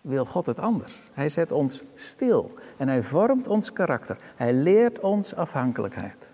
wil 0.00 0.24
God 0.24 0.46
het 0.46 0.58
anders. 0.58 1.00
Hij 1.12 1.28
zet 1.28 1.52
ons 1.52 1.84
stil 1.94 2.54
en 2.76 2.88
hij 2.88 3.02
vormt 3.02 3.46
ons 3.46 3.72
karakter. 3.72 4.16
Hij 4.36 4.52
leert 4.52 5.00
ons 5.00 5.34
afhankelijkheid. 5.34 6.28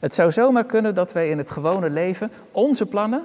Het 0.00 0.14
zou 0.14 0.32
zomaar 0.32 0.64
kunnen 0.64 0.94
dat 0.94 1.12
wij 1.12 1.28
in 1.28 1.38
het 1.38 1.50
gewone 1.50 1.90
leven 1.90 2.30
onze 2.52 2.86
plannen 2.86 3.22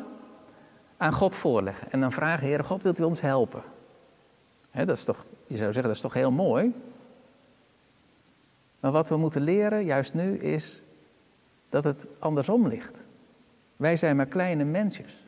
aan 0.97 1.13
God 1.13 1.35
voorleggen. 1.35 1.91
En 1.91 1.99
dan 1.99 2.11
vragen, 2.11 2.47
Heer 2.47 2.63
God, 2.63 2.83
wilt 2.83 2.99
u 2.99 3.03
ons 3.03 3.21
helpen? 3.21 3.61
dat 4.71 4.89
is 4.89 5.03
toch, 5.03 5.25
je 5.47 5.57
zou 5.57 5.65
zeggen, 5.65 5.83
dat 5.83 5.95
is 5.95 6.01
toch 6.01 6.13
heel 6.13 6.31
mooi? 6.31 6.73
Maar 8.79 8.91
wat 8.91 9.07
we 9.07 9.17
moeten 9.17 9.41
leren, 9.41 9.85
juist 9.85 10.13
nu, 10.13 10.37
is 10.37 10.81
dat 11.69 11.83
het 11.83 12.05
andersom 12.19 12.67
ligt. 12.67 12.97
Wij 13.75 13.97
zijn 13.97 14.15
maar 14.15 14.25
kleine 14.25 14.63
mensjes. 14.63 15.25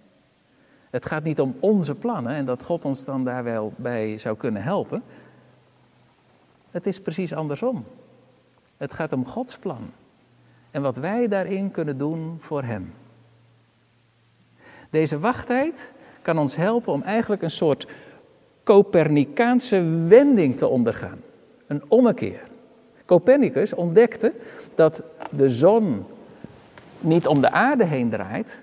Het 0.89 1.05
gaat 1.05 1.23
niet 1.23 1.41
om 1.41 1.55
onze 1.59 1.95
plannen 1.95 2.31
en 2.31 2.45
dat 2.45 2.63
God 2.63 2.85
ons 2.85 3.05
dan 3.05 3.23
daar 3.23 3.43
wel 3.43 3.73
bij 3.75 4.17
zou 4.17 4.37
kunnen 4.37 4.63
helpen. 4.63 5.03
Het 6.71 6.87
is 6.87 7.01
precies 7.01 7.33
andersom. 7.33 7.85
Het 8.77 8.93
gaat 8.93 9.13
om 9.13 9.25
Gods 9.25 9.57
plan. 9.57 9.91
En 10.71 10.81
wat 10.81 10.97
wij 10.97 11.27
daarin 11.27 11.71
kunnen 11.71 11.97
doen 11.97 12.37
voor 12.39 12.63
Hem. 12.63 12.93
Deze 14.89 15.19
wachttijd 15.19 15.91
kan 16.21 16.37
ons 16.37 16.55
helpen 16.55 16.93
om 16.93 17.01
eigenlijk 17.01 17.41
een 17.41 17.51
soort 17.51 17.87
Copernicaanse 18.63 19.83
wending 20.07 20.57
te 20.57 20.67
ondergaan. 20.67 21.19
Een 21.67 21.83
ommekeer. 21.87 22.41
Copernicus 23.05 23.73
ontdekte 23.73 24.33
dat 24.75 25.01
de 25.29 25.49
zon 25.49 26.05
niet 26.99 27.27
om 27.27 27.41
de 27.41 27.51
aarde 27.51 27.85
heen 27.85 28.09
draait, 28.09 28.57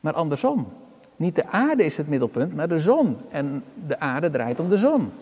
maar 0.00 0.12
andersom. 0.12 0.68
Niet 1.16 1.34
de 1.34 1.46
aarde 1.46 1.84
is 1.84 1.96
het 1.96 2.08
middelpunt, 2.08 2.54
maar 2.54 2.68
de 2.68 2.78
zon. 2.78 3.16
En 3.30 3.64
de 3.86 3.98
aarde 3.98 4.30
draait 4.30 4.60
om 4.60 4.68
de 4.68 4.76
zon. 4.76 5.12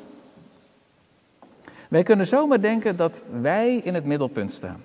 Wij 1.89 2.03
kunnen 2.03 2.27
zomaar 2.27 2.61
denken 2.61 2.97
dat 2.97 3.23
wij 3.41 3.77
in 3.77 3.95
het 3.95 4.05
middelpunt 4.05 4.53
staan. 4.53 4.83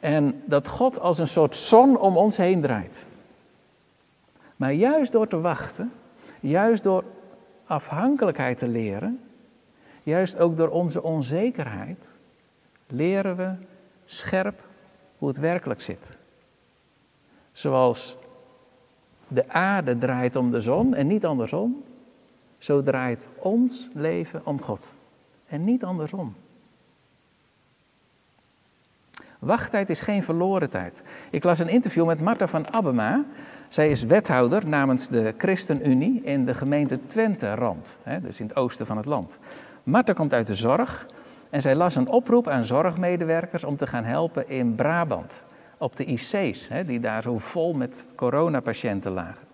En 0.00 0.42
dat 0.44 0.68
God 0.68 1.00
als 1.00 1.18
een 1.18 1.28
soort 1.28 1.56
zon 1.56 1.98
om 1.98 2.16
ons 2.16 2.36
heen 2.36 2.60
draait. 2.60 3.04
Maar 4.60 4.72
juist 4.72 5.12
door 5.12 5.26
te 5.26 5.40
wachten, 5.40 5.92
juist 6.40 6.82
door 6.82 7.04
afhankelijkheid 7.66 8.58
te 8.58 8.68
leren, 8.68 9.20
juist 10.02 10.38
ook 10.38 10.56
door 10.56 10.68
onze 10.68 11.02
onzekerheid, 11.02 12.08
leren 12.86 13.36
we 13.36 13.52
scherp 14.04 14.62
hoe 15.18 15.28
het 15.28 15.36
werkelijk 15.36 15.80
zit. 15.80 16.16
Zoals 17.52 18.16
de 19.28 19.48
aarde 19.48 19.98
draait 19.98 20.36
om 20.36 20.50
de 20.50 20.60
zon 20.60 20.94
en 20.94 21.06
niet 21.06 21.26
andersom, 21.26 21.84
zo 22.58 22.82
draait 22.82 23.28
ons 23.36 23.88
leven 23.94 24.40
om 24.44 24.62
God 24.62 24.92
en 25.46 25.64
niet 25.64 25.84
andersom. 25.84 26.34
Wachttijd 29.38 29.90
is 29.90 30.00
geen 30.00 30.22
verloren 30.22 30.70
tijd. 30.70 31.02
Ik 31.30 31.44
las 31.44 31.58
een 31.58 31.68
interview 31.68 32.06
met 32.06 32.20
Marta 32.20 32.48
van 32.48 32.72
Abema. 32.72 33.24
Zij 33.70 33.90
is 33.90 34.02
wethouder 34.02 34.66
namens 34.66 35.08
de 35.08 35.34
ChristenUnie 35.38 36.22
in 36.22 36.44
de 36.44 36.54
gemeente 36.54 36.98
Twente-Rand, 37.06 37.96
dus 38.22 38.40
in 38.40 38.46
het 38.46 38.56
oosten 38.56 38.86
van 38.86 38.96
het 38.96 39.06
land. 39.06 39.38
Marta 39.82 40.12
komt 40.12 40.32
uit 40.32 40.46
de 40.46 40.54
zorg 40.54 41.06
en 41.50 41.62
zij 41.62 41.74
las 41.74 41.94
een 41.94 42.08
oproep 42.08 42.48
aan 42.48 42.64
zorgmedewerkers 42.64 43.64
om 43.64 43.76
te 43.76 43.86
gaan 43.86 44.04
helpen 44.04 44.48
in 44.48 44.74
Brabant, 44.74 45.42
op 45.78 45.96
de 45.96 46.04
IC's, 46.04 46.68
die 46.86 47.00
daar 47.00 47.22
zo 47.22 47.38
vol 47.38 47.72
met 47.72 48.06
coronapatiënten 48.14 49.12
lagen. 49.12 49.46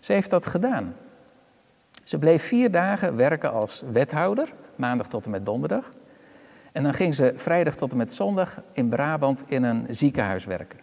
Ze 0.00 0.12
heeft 0.12 0.30
dat 0.30 0.46
gedaan. 0.46 0.94
Ze 2.04 2.18
bleef 2.18 2.42
vier 2.42 2.70
dagen 2.70 3.16
werken 3.16 3.52
als 3.52 3.82
wethouder, 3.92 4.52
maandag 4.76 5.08
tot 5.08 5.24
en 5.24 5.30
met 5.30 5.46
donderdag. 5.46 5.92
En 6.72 6.82
dan 6.82 6.94
ging 6.94 7.14
ze 7.14 7.32
vrijdag 7.36 7.76
tot 7.76 7.90
en 7.90 7.96
met 7.96 8.12
zondag 8.12 8.60
in 8.72 8.88
Brabant 8.88 9.42
in 9.46 9.62
een 9.62 9.86
ziekenhuis 9.88 10.44
werken. 10.44 10.78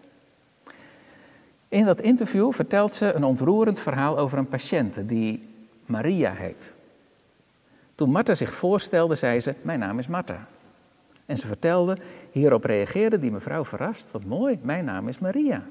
In 1.73 1.85
dat 1.85 2.01
interview 2.01 2.51
vertelt 2.51 2.93
ze 2.93 3.13
een 3.13 3.23
ontroerend 3.23 3.79
verhaal 3.79 4.17
over 4.17 4.37
een 4.37 4.47
patiënte 4.47 5.05
die 5.05 5.49
Maria 5.85 6.31
heet. 6.31 6.73
Toen 7.95 8.09
Martha 8.09 8.35
zich 8.35 8.53
voorstelde, 8.53 9.15
zei 9.15 9.39
ze: 9.39 9.55
Mijn 9.61 9.79
naam 9.79 9.99
is 9.99 10.07
Martha. 10.07 10.47
En 11.25 11.37
ze 11.37 11.47
vertelde, 11.47 11.97
hierop 12.31 12.63
reageerde 12.63 13.19
die 13.19 13.31
mevrouw 13.31 13.65
verrast: 13.65 14.11
Wat 14.11 14.23
mooi, 14.23 14.59
mijn 14.61 14.85
naam 14.85 15.07
is 15.07 15.19
Maria. 15.19 15.63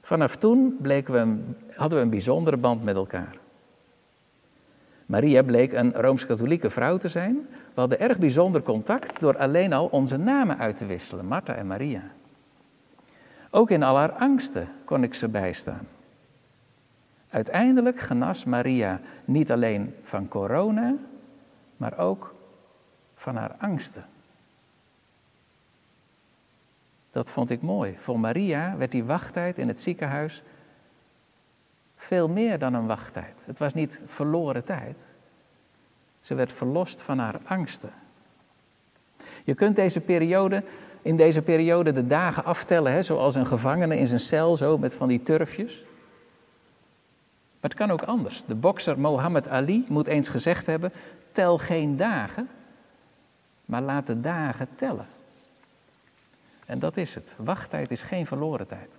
Vanaf 0.00 0.36
toen 0.36 0.76
we 0.82 1.02
hadden 1.74 1.98
we 1.98 2.04
een 2.04 2.10
bijzondere 2.10 2.56
band 2.56 2.84
met 2.84 2.96
elkaar. 2.96 3.36
Maria 5.06 5.42
bleek 5.42 5.72
een 5.72 5.92
rooms-katholieke 5.92 6.70
vrouw 6.70 6.96
te 6.96 7.08
zijn. 7.08 7.46
We 7.74 7.80
hadden 7.80 8.00
erg 8.00 8.18
bijzonder 8.18 8.62
contact 8.62 9.20
door 9.20 9.38
alleen 9.38 9.72
al 9.72 9.86
onze 9.86 10.16
namen 10.16 10.58
uit 10.58 10.76
te 10.76 10.86
wisselen, 10.86 11.26
Martha 11.26 11.54
en 11.54 11.66
Maria. 11.66 12.02
Ook 13.50 13.70
in 13.70 13.82
al 13.82 13.96
haar 13.96 14.12
angsten 14.12 14.68
kon 14.84 15.02
ik 15.02 15.14
ze 15.14 15.28
bijstaan. 15.28 15.88
Uiteindelijk 17.30 18.00
genas 18.00 18.44
Maria 18.44 19.00
niet 19.24 19.50
alleen 19.52 19.94
van 20.02 20.28
corona, 20.28 20.94
maar 21.76 21.98
ook 21.98 22.34
van 23.14 23.36
haar 23.36 23.54
angsten. 23.58 24.04
Dat 27.10 27.30
vond 27.30 27.50
ik 27.50 27.62
mooi. 27.62 27.96
Voor 27.98 28.20
Maria 28.20 28.76
werd 28.76 28.90
die 28.90 29.04
wachttijd 29.04 29.58
in 29.58 29.68
het 29.68 29.80
ziekenhuis 29.80 30.42
veel 31.96 32.28
meer 32.28 32.58
dan 32.58 32.74
een 32.74 32.86
wachttijd. 32.86 33.34
Het 33.44 33.58
was 33.58 33.74
niet 33.74 34.00
verloren 34.06 34.64
tijd. 34.64 34.96
Ze 36.20 36.34
werd 36.34 36.52
verlost 36.52 37.02
van 37.02 37.18
haar 37.18 37.40
angsten. 37.44 37.92
Je 39.44 39.54
kunt 39.54 39.76
deze 39.76 40.00
periode, 40.00 40.62
in 41.06 41.16
deze 41.16 41.42
periode 41.42 41.92
de 41.92 42.06
dagen 42.06 42.44
aftellen, 42.44 42.92
hè, 42.92 43.02
zoals 43.02 43.34
een 43.34 43.46
gevangene 43.46 43.98
in 43.98 44.06
zijn 44.06 44.20
cel, 44.20 44.56
zo 44.56 44.78
met 44.78 44.94
van 44.94 45.08
die 45.08 45.22
turfjes. 45.22 45.72
Maar 47.60 47.70
het 47.70 47.74
kan 47.74 47.90
ook 47.90 48.02
anders. 48.02 48.44
De 48.46 48.54
bokser 48.54 48.98
Mohammed 48.98 49.48
Ali 49.48 49.84
moet 49.88 50.06
eens 50.06 50.28
gezegd 50.28 50.66
hebben: 50.66 50.92
tel 51.32 51.58
geen 51.58 51.96
dagen, 51.96 52.48
maar 53.64 53.82
laat 53.82 54.06
de 54.06 54.20
dagen 54.20 54.68
tellen. 54.76 55.06
En 56.66 56.78
dat 56.78 56.96
is 56.96 57.14
het. 57.14 57.32
Wachttijd 57.36 57.90
is 57.90 58.02
geen 58.02 58.26
verloren 58.26 58.66
tijd. 58.66 58.98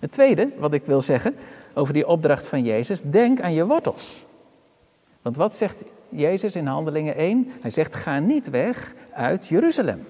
Het 0.00 0.12
tweede 0.12 0.48
wat 0.58 0.72
ik 0.72 0.84
wil 0.84 1.00
zeggen 1.00 1.36
over 1.74 1.92
die 1.92 2.06
opdracht 2.06 2.48
van 2.48 2.64
Jezus, 2.64 3.02
denk 3.02 3.40
aan 3.40 3.54
je 3.54 3.66
wortels. 3.66 4.24
Want 5.22 5.36
wat 5.36 5.56
zegt 5.56 5.82
Jezus 6.08 6.54
in 6.54 6.66
Handelingen 6.66 7.16
1? 7.16 7.52
Hij 7.60 7.70
zegt: 7.70 7.94
ga 7.94 8.18
niet 8.18 8.50
weg 8.50 8.94
uit 9.12 9.46
Jeruzalem. 9.46 10.06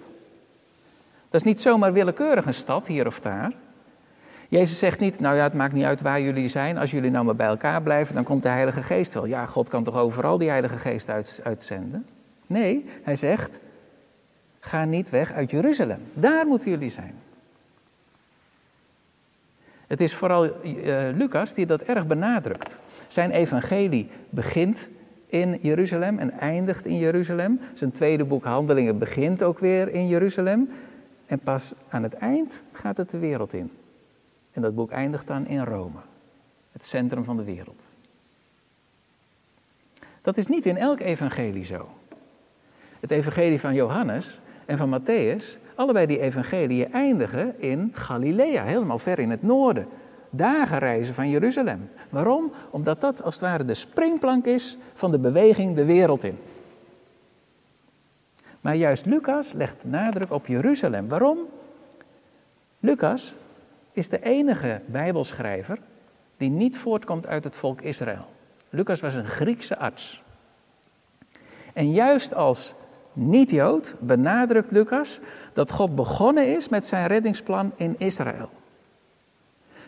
Dat 1.31 1.41
is 1.41 1.43
niet 1.43 1.61
zomaar 1.61 1.93
willekeurig 1.93 2.47
een 2.47 2.55
stad 2.55 2.87
hier 2.87 3.07
of 3.07 3.21
daar. 3.21 3.53
Jezus 4.49 4.79
zegt 4.79 4.99
niet, 4.99 5.21
nou 5.21 5.37
ja, 5.37 5.43
het 5.43 5.55
maakt 5.55 5.73
niet 5.73 5.85
uit 5.85 6.00
waar 6.00 6.21
jullie 6.21 6.49
zijn. 6.49 6.79
Als 6.79 6.91
jullie 6.91 7.11
nou 7.11 7.25
maar 7.25 7.37
bij 7.37 7.47
elkaar 7.47 7.83
blijven, 7.83 8.15
dan 8.15 8.25
komt 8.25 8.43
de 8.43 8.49
Heilige 8.49 8.83
Geest 8.83 9.15
wel. 9.15 9.26
Ja, 9.26 9.47
God 9.47 9.69
kan 9.69 9.85
toch 9.85 9.97
overal 9.97 10.38
die 10.38 10.49
Heilige 10.49 10.79
Geest 10.79 11.11
uitzenden? 11.43 12.07
Nee, 12.47 12.88
hij 13.03 13.17
zegt, 13.17 13.61
ga 14.61 14.85
niet 14.85 15.11
weg 15.11 15.33
uit 15.33 15.50
Jeruzalem. 15.50 16.00
Daar 16.12 16.47
moeten 16.47 16.71
jullie 16.71 16.91
zijn. 16.91 17.15
Het 19.87 20.00
is 20.00 20.15
vooral 20.15 20.45
uh, 20.45 20.99
Lucas 21.15 21.55
die 21.55 21.67
dat 21.67 21.83
erg 21.83 22.07
benadrukt. 22.07 22.79
Zijn 23.09 23.31
evangelie 23.31 24.11
begint 24.31 24.88
in 25.40 25.59
Jeruzalem 25.62 26.19
en 26.19 26.31
eindigt 26.31 26.87
in 26.87 26.99
Jeruzalem. 26.99 27.61
Zijn 27.75 27.93
tweede 27.93 28.25
boek 28.25 28.45
Handelingen 28.45 28.99
begint 28.99 29.43
ook 29.43 29.59
weer 29.59 29.88
in 29.88 30.09
Jeruzalem. 30.09 30.69
En 31.26 31.38
pas 31.38 31.73
aan 31.88 32.02
het 32.02 32.14
eind 32.14 32.62
gaat 32.73 32.97
het 32.97 33.11
de 33.11 33.19
wereld 33.19 33.52
in. 33.52 33.71
En 34.52 34.62
dat 34.62 34.75
boek 34.75 34.90
eindigt 34.90 35.26
dan 35.26 35.47
in 35.47 35.64
Rome, 35.64 35.99
het 36.73 36.85
centrum 36.85 37.25
van 37.25 37.37
de 37.37 37.45
wereld. 37.45 37.87
Dat 40.23 40.37
is 40.37 40.47
niet 40.47 40.66
in 40.66 40.76
elk 40.76 41.00
evangelie 41.00 41.64
zo. 41.64 41.88
Het 43.00 43.11
evangelie 43.11 43.61
van 43.61 43.75
Johannes 43.75 44.40
en 44.64 44.78
van 44.78 45.00
Matthäus, 45.00 45.59
allebei 45.75 46.07
die 46.07 46.21
evangelieën 46.21 46.93
eindigen 46.93 47.61
in 47.61 47.90
Galilea, 47.93 48.64
helemaal 48.64 48.99
ver 48.99 49.19
in 49.19 49.31
het 49.31 49.43
noorden. 49.43 49.87
Dagen 50.30 50.78
reizen 50.78 51.14
van 51.14 51.28
Jeruzalem. 51.28 51.90
Waarom? 52.09 52.52
Omdat 52.71 53.00
dat 53.00 53.23
als 53.23 53.35
het 53.35 53.45
ware 53.45 53.64
de 53.64 53.75
springplank 53.75 54.45
is 54.45 54.76
van 54.95 55.11
de 55.11 55.18
beweging 55.18 55.76
de 55.76 55.85
wereld 55.85 56.25
in. 56.25 56.38
Maar 58.61 58.76
juist 58.76 59.06
Lucas 59.06 59.52
legt 59.52 59.85
nadruk 59.85 60.33
op 60.33 60.47
Jeruzalem. 60.47 61.09
Waarom? 61.09 61.38
Lucas 62.80 63.35
is 63.92 64.09
de 64.09 64.23
enige 64.23 64.80
Bijbelschrijver 64.87 65.78
die 66.37 66.50
niet 66.50 66.78
voortkomt 66.78 67.26
uit 67.26 67.45
het 67.45 67.56
volk 67.56 67.80
Israël. 67.80 68.26
Lucas 68.71 69.00
was 69.00 69.14
een 69.14 69.26
Griekse 69.26 69.78
arts. 69.78 70.23
En 71.73 71.92
juist 71.92 72.35
als 72.35 72.75
niet-Jood 73.12 73.95
benadrukt 73.99 74.71
Lucas 74.71 75.21
dat 75.52 75.71
God 75.71 75.95
begonnen 75.95 76.54
is 76.54 76.68
met 76.68 76.85
zijn 76.85 77.06
reddingsplan 77.06 77.73
in 77.76 77.95
Israël. 77.99 78.50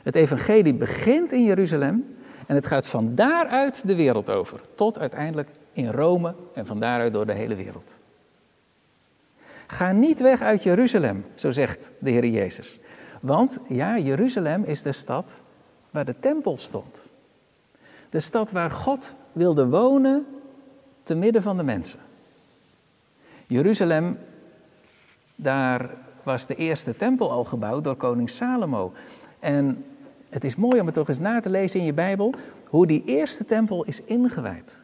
Het 0.03 0.15
evangelie 0.15 0.75
begint 0.75 1.33
in 1.33 1.45
Jeruzalem 1.45 2.17
en 2.47 2.55
het 2.55 2.67
gaat 2.67 2.87
van 2.87 3.15
daaruit 3.15 3.87
de 3.87 3.95
wereld 3.95 4.31
over, 4.31 4.61
tot 4.75 4.99
uiteindelijk 4.99 5.49
in 5.73 5.91
Rome 5.91 6.35
en 6.55 6.67
van 6.67 6.81
daaruit 6.81 7.13
door 7.13 7.27
de 7.27 7.33
hele 7.33 7.55
wereld. 7.55 7.99
Ga 9.67 9.93
niet 9.93 10.21
weg 10.21 10.41
uit 10.41 10.63
Jeruzalem, 10.63 11.25
zo 11.35 11.51
zegt 11.51 11.91
de 11.99 12.11
Heer 12.11 12.27
Jezus. 12.27 12.79
Want 13.21 13.59
ja, 13.69 13.99
Jeruzalem 13.99 14.65
is 14.65 14.83
de 14.83 14.93
stad 14.93 15.41
waar 15.91 16.05
de 16.05 16.15
tempel 16.21 16.59
stond. 16.59 17.07
De 18.11 18.21
stad 18.21 18.51
waar 18.51 18.71
God 18.71 19.15
wilde 19.33 19.67
wonen 19.67 20.27
te 21.03 21.15
midden 21.15 21.43
van 21.43 21.57
de 21.57 21.63
mensen. 21.63 21.99
Jeruzalem, 23.47 24.19
daar 25.35 25.91
was 26.23 26.47
de 26.47 26.55
eerste 26.55 26.97
tempel 26.97 27.31
al 27.31 27.45
gebouwd 27.45 27.85
door 27.85 27.97
koning 27.97 28.31
Salomo. 28.31 28.93
En 29.41 29.85
het 30.29 30.45
is 30.45 30.57
mooi 30.57 30.81
om 30.81 30.87
het 30.87 30.95
toch 30.95 31.09
eens 31.09 31.19
na 31.19 31.41
te 31.41 31.51
lezen 31.51 31.81
in 31.81 31.87
je 31.87 31.93
Bijbel, 31.93 32.35
hoe 32.65 32.87
die 32.87 33.03
eerste 33.05 33.45
tempel 33.45 33.85
is 33.85 34.03
ingewijd. 34.03 34.77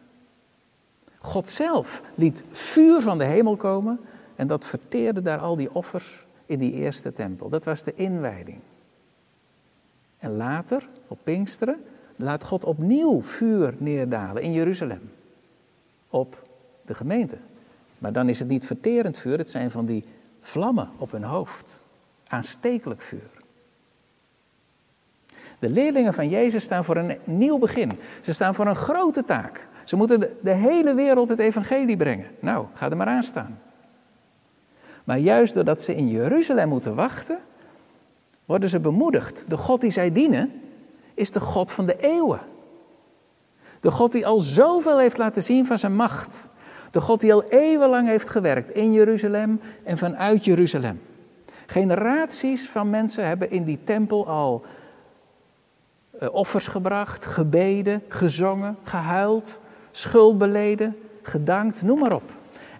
God 1.18 1.48
zelf 1.48 2.02
liet 2.14 2.44
vuur 2.52 3.00
van 3.00 3.18
de 3.18 3.24
hemel 3.24 3.56
komen 3.56 4.00
en 4.36 4.46
dat 4.46 4.66
verteerde 4.66 5.22
daar 5.22 5.38
al 5.38 5.56
die 5.56 5.74
offers 5.74 6.24
in 6.46 6.58
die 6.58 6.72
eerste 6.72 7.12
tempel. 7.12 7.48
Dat 7.48 7.64
was 7.64 7.82
de 7.82 7.94
inwijding. 7.94 8.58
En 10.18 10.36
later, 10.36 10.88
op 11.08 11.18
Pinksteren, 11.22 11.84
laat 12.16 12.44
God 12.44 12.64
opnieuw 12.64 13.22
vuur 13.22 13.74
neerdalen 13.78 14.42
in 14.42 14.52
Jeruzalem. 14.52 15.10
Op 16.08 16.46
de 16.86 16.94
gemeente. 16.94 17.36
Maar 17.98 18.12
dan 18.12 18.28
is 18.28 18.38
het 18.38 18.48
niet 18.48 18.66
verterend 18.66 19.18
vuur, 19.18 19.38
het 19.38 19.50
zijn 19.50 19.70
van 19.70 19.86
die 19.86 20.04
vlammen 20.40 20.88
op 20.98 21.10
hun 21.10 21.24
hoofd. 21.24 21.80
Aanstekelijk 22.26 23.02
vuur. 23.02 23.43
De 25.64 25.70
leerlingen 25.70 26.14
van 26.14 26.28
Jezus 26.28 26.64
staan 26.64 26.84
voor 26.84 26.96
een 26.96 27.16
nieuw 27.24 27.58
begin. 27.58 27.90
Ze 28.22 28.32
staan 28.32 28.54
voor 28.54 28.66
een 28.66 28.76
grote 28.76 29.24
taak. 29.24 29.66
Ze 29.84 29.96
moeten 29.96 30.20
de, 30.40 30.50
hele 30.50 30.94
wereld 30.94 31.28
het 31.28 31.38
evangelie 31.38 31.96
brengen. 31.96 32.26
Nou, 32.40 32.66
ga 32.74 32.90
er 32.90 32.96
maar 32.96 33.06
aan 33.06 33.22
staan. 33.22 33.58
Maar 35.04 35.18
juist 35.18 35.54
doordat 35.54 35.82
ze 35.82 35.96
in 35.96 36.08
Jeruzalem 36.08 36.68
moeten 36.68 36.94
wachten, 36.94 37.38
worden 38.44 38.68
ze 38.68 38.80
bemoedigd. 38.80 39.44
De 39.48 39.56
God 39.56 39.80
die 39.80 39.90
zij 39.90 40.12
dienen, 40.12 40.52
is 41.14 41.30
de 41.30 41.40
God 41.40 41.72
van 41.72 41.86
de 41.86 41.96
eeuwen. 42.00 42.40
De 43.80 43.90
God 43.90 44.12
die 44.12 44.26
al 44.26 44.40
zoveel 44.40 44.98
heeft 44.98 45.18
laten 45.18 45.42
zien 45.42 45.66
van 45.66 45.78
zijn 45.78 45.96
macht. 45.96 46.48
De 46.90 47.00
God 47.00 47.20
die 47.20 47.32
al 47.32 47.44
eeuwenlang 47.44 48.08
heeft 48.08 48.28
gewerkt 48.28 48.70
in 48.70 48.92
Jeruzalem 48.92 49.60
en 49.82 49.98
vanuit 49.98 50.44
Jeruzalem. 50.44 51.00
Generaties 51.66 52.68
van 52.68 52.90
mensen 52.90 53.26
hebben 53.26 53.50
in 53.50 53.64
die 53.64 53.78
tempel 53.84 54.28
al 54.28 54.64
offers 56.32 56.66
gebracht, 56.66 57.26
gebeden, 57.26 58.02
gezongen, 58.08 58.76
gehuild, 58.84 59.58
schuld 59.90 60.38
beleden, 60.38 60.96
gedankt, 61.22 61.82
noem 61.82 61.98
maar 61.98 62.14
op. 62.14 62.32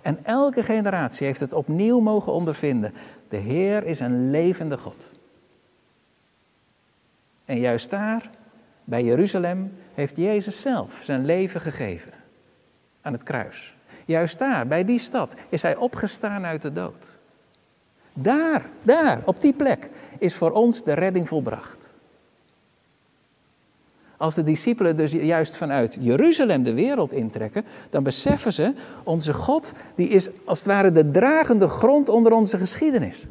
En 0.02 0.18
elke 0.22 0.62
generatie 0.62 1.26
heeft 1.26 1.40
het 1.40 1.52
opnieuw 1.52 2.00
mogen 2.00 2.33
ondervinden. 2.33 2.94
De 3.28 3.37
Heer 3.37 3.85
is 3.85 4.00
een 4.00 4.30
levende 4.30 4.78
God. 4.78 5.11
En 7.44 7.59
juist 7.59 7.90
daar, 7.90 8.30
bij 8.85 9.04
Jeruzalem, 9.04 9.72
heeft 9.94 10.16
Jezus 10.16 10.61
zelf 10.61 11.00
zijn 11.02 11.24
leven 11.24 11.61
gegeven. 11.61 12.12
Aan 13.00 13.12
het 13.12 13.22
kruis. 13.22 13.74
Juist 14.04 14.38
daar, 14.38 14.66
bij 14.66 14.85
die 14.85 14.98
stad, 14.98 15.35
is 15.48 15.62
hij 15.62 15.76
opgestaan 15.76 16.44
uit 16.44 16.62
de 16.62 16.72
dood. 16.72 17.11
Daar, 18.12 18.66
daar, 18.83 19.20
op 19.24 19.40
die 19.40 19.52
plek, 19.52 19.90
is 20.18 20.35
voor 20.35 20.50
ons 20.50 20.85
de 20.85 20.92
redding 20.92 21.28
volbracht. 21.28 21.84
Als 24.16 24.35
de 24.35 24.42
discipelen 24.42 24.96
dus 24.96 25.12
juist 25.12 25.57
vanuit 25.57 25.96
Jeruzalem 26.00 26.62
de 26.62 26.74
wereld 26.74 27.12
intrekken, 27.12 27.64
dan 27.90 28.03
beseffen 28.03 28.53
ze, 28.53 28.72
onze 29.03 29.35
God, 29.35 29.72
die 29.94 30.09
is 30.09 30.29
als 30.44 30.59
het 30.59 30.68
ware 30.68 30.92
de 30.92 31.11
dragende 31.11 31.68
grond 31.68 32.09
onder 32.09 32.33
onze 32.33 32.59
geschiedenis. 32.59 33.27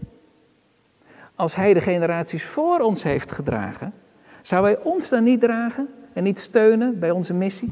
Als 1.36 1.56
Hij 1.56 1.74
de 1.74 1.82
generaties 1.82 2.44
voor 2.44 2.80
ons 2.80 3.04
heeft 3.04 3.32
gedragen, 3.32 3.94
zou 4.42 4.64
Hij 4.64 4.80
ons 4.80 5.10
dan 5.10 5.24
niet 5.24 5.42
dragen 5.42 5.88
en 6.14 6.24
niet 6.24 6.40
steunen 6.40 7.00
bij 7.00 7.12
onze 7.12 7.34
missie? 7.34 7.72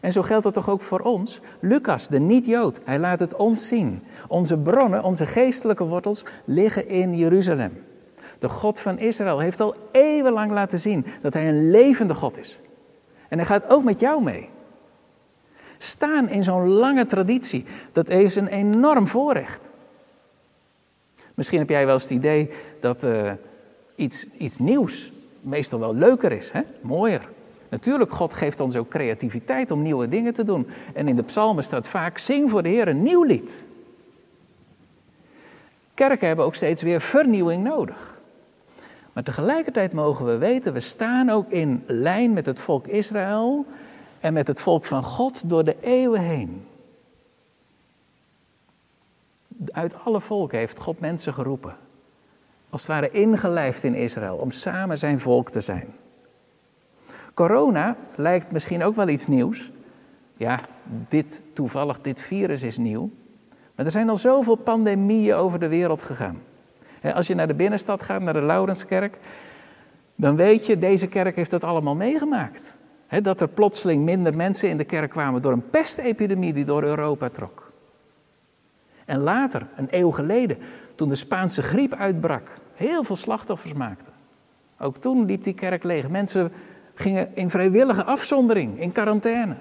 En 0.00 0.12
zo 0.12 0.22
geldt 0.22 0.44
dat 0.44 0.54
toch 0.54 0.68
ook 0.68 0.82
voor 0.82 1.00
ons? 1.00 1.40
Lucas, 1.60 2.08
de 2.08 2.18
niet-Jood, 2.18 2.80
hij 2.84 2.98
laat 2.98 3.20
het 3.20 3.36
ons 3.36 3.66
zien. 3.66 4.02
Onze 4.28 4.56
bronnen, 4.56 5.02
onze 5.04 5.26
geestelijke 5.26 5.84
wortels 5.84 6.24
liggen 6.44 6.88
in 6.88 7.16
Jeruzalem. 7.16 7.72
De 8.38 8.48
God 8.48 8.80
van 8.80 8.98
Israël 8.98 9.38
heeft 9.38 9.60
al 9.60 9.74
eeuwenlang 9.92 10.50
laten 10.50 10.78
zien 10.78 11.06
dat 11.22 11.34
hij 11.34 11.48
een 11.48 11.70
levende 11.70 12.14
God 12.14 12.38
is. 12.38 12.60
En 13.28 13.38
hij 13.38 13.46
gaat 13.46 13.68
ook 13.68 13.84
met 13.84 14.00
jou 14.00 14.22
mee. 14.22 14.48
Staan 15.78 16.28
in 16.28 16.44
zo'n 16.44 16.68
lange 16.68 17.06
traditie, 17.06 17.64
dat 17.92 18.08
is 18.08 18.36
een 18.36 18.48
enorm 18.48 19.06
voorrecht. 19.06 19.68
Misschien 21.34 21.58
heb 21.58 21.68
jij 21.68 21.84
wel 21.84 21.94
eens 21.94 22.02
het 22.02 22.12
idee 22.12 22.50
dat 22.80 23.04
uh, 23.04 23.32
iets, 23.94 24.26
iets 24.38 24.58
nieuws 24.58 25.12
meestal 25.40 25.78
wel 25.78 25.94
leuker 25.94 26.32
is, 26.32 26.50
hè? 26.50 26.60
mooier. 26.80 27.28
Natuurlijk, 27.68 28.10
God 28.10 28.34
geeft 28.34 28.60
ons 28.60 28.76
ook 28.76 28.88
creativiteit 28.88 29.70
om 29.70 29.82
nieuwe 29.82 30.08
dingen 30.08 30.34
te 30.34 30.44
doen. 30.44 30.68
En 30.94 31.08
in 31.08 31.16
de 31.16 31.22
psalmen 31.22 31.64
staat 31.64 31.88
vaak, 31.88 32.18
zing 32.18 32.50
voor 32.50 32.62
de 32.62 32.68
Heer 32.68 32.88
een 32.88 33.02
nieuw 33.02 33.22
lied. 33.22 33.62
Kerken 35.94 36.26
hebben 36.26 36.44
ook 36.44 36.54
steeds 36.54 36.82
weer 36.82 37.00
vernieuwing 37.00 37.64
nodig. 37.64 38.17
Maar 39.18 39.26
tegelijkertijd 39.26 39.92
mogen 39.92 40.26
we 40.26 40.38
weten, 40.38 40.72
we 40.72 40.80
staan 40.80 41.30
ook 41.30 41.50
in 41.50 41.84
lijn 41.86 42.32
met 42.32 42.46
het 42.46 42.60
volk 42.60 42.86
Israël 42.86 43.66
en 44.20 44.32
met 44.32 44.46
het 44.46 44.60
volk 44.60 44.84
van 44.84 45.02
God 45.02 45.48
door 45.48 45.64
de 45.64 45.76
eeuwen 45.80 46.20
heen. 46.20 46.66
Uit 49.70 50.04
alle 50.04 50.20
volken 50.20 50.58
heeft 50.58 50.78
God 50.78 51.00
mensen 51.00 51.34
geroepen. 51.34 51.76
Als 52.70 52.82
het 52.82 52.90
ware 52.90 53.10
ingelijfd 53.10 53.84
in 53.84 53.94
Israël, 53.94 54.36
om 54.36 54.50
samen 54.50 54.98
zijn 54.98 55.20
volk 55.20 55.50
te 55.50 55.60
zijn. 55.60 55.94
Corona 57.34 57.96
lijkt 58.14 58.52
misschien 58.52 58.82
ook 58.82 58.96
wel 58.96 59.08
iets 59.08 59.26
nieuws. 59.26 59.70
Ja, 60.36 60.60
dit 61.08 61.42
toevallig, 61.52 62.00
dit 62.00 62.20
virus 62.20 62.62
is 62.62 62.76
nieuw. 62.76 63.10
Maar 63.74 63.86
er 63.86 63.92
zijn 63.92 64.08
al 64.08 64.16
zoveel 64.16 64.56
pandemieën 64.56 65.34
over 65.34 65.58
de 65.58 65.68
wereld 65.68 66.02
gegaan. 66.02 66.42
Als 67.02 67.26
je 67.26 67.34
naar 67.34 67.46
de 67.46 67.54
binnenstad 67.54 68.02
gaat, 68.02 68.20
naar 68.20 68.32
de 68.32 68.42
Laurenskerk, 68.42 69.16
dan 70.14 70.36
weet 70.36 70.66
je, 70.66 70.78
deze 70.78 71.06
kerk 71.06 71.36
heeft 71.36 71.50
dat 71.50 71.64
allemaal 71.64 71.94
meegemaakt. 71.94 72.74
Dat 73.22 73.40
er 73.40 73.48
plotseling 73.48 74.04
minder 74.04 74.36
mensen 74.36 74.68
in 74.68 74.76
de 74.76 74.84
kerk 74.84 75.10
kwamen 75.10 75.42
door 75.42 75.52
een 75.52 75.70
pestepidemie 75.70 76.52
die 76.52 76.64
door 76.64 76.82
Europa 76.82 77.28
trok. 77.28 77.72
En 79.04 79.20
later, 79.20 79.66
een 79.76 79.88
eeuw 79.90 80.10
geleden, 80.10 80.58
toen 80.94 81.08
de 81.08 81.14
Spaanse 81.14 81.62
griep 81.62 81.94
uitbrak, 81.94 82.48
heel 82.74 83.04
veel 83.04 83.16
slachtoffers 83.16 83.72
maakte. 83.72 84.10
Ook 84.78 84.96
toen 84.96 85.24
liep 85.24 85.44
die 85.44 85.54
kerk 85.54 85.82
leeg. 85.82 86.08
Mensen 86.08 86.52
gingen 86.94 87.36
in 87.36 87.50
vrijwillige 87.50 88.04
afzondering, 88.04 88.80
in 88.80 88.92
quarantaine. 88.92 89.56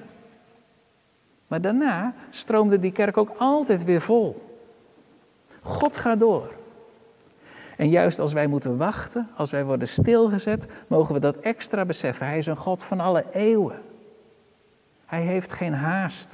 Maar 1.48 1.62
daarna 1.62 2.14
stroomde 2.30 2.80
die 2.80 2.92
kerk 2.92 3.18
ook 3.18 3.36
altijd 3.38 3.84
weer 3.84 4.02
vol. 4.02 4.58
God 5.62 5.98
gaat 5.98 6.20
door. 6.20 6.57
En 7.78 7.90
juist 7.90 8.20
als 8.20 8.34
wij 8.34 8.48
moeten 8.48 8.78
wachten, 8.78 9.30
als 9.36 9.52
wij 9.52 9.66
worden 9.66 9.88
stilgezet, 9.88 10.68
mogen 10.88 11.14
we 11.14 11.20
dat 11.20 11.38
extra 11.38 11.86
beseffen. 11.86 12.28
Hij 12.28 12.38
is 12.38 12.46
een 12.46 12.56
God 12.56 12.84
van 12.84 13.00
alle 13.00 13.26
eeuwen. 13.32 13.82
Hij 15.06 15.22
heeft 15.22 15.52
geen 15.52 15.74
haast. 15.74 16.30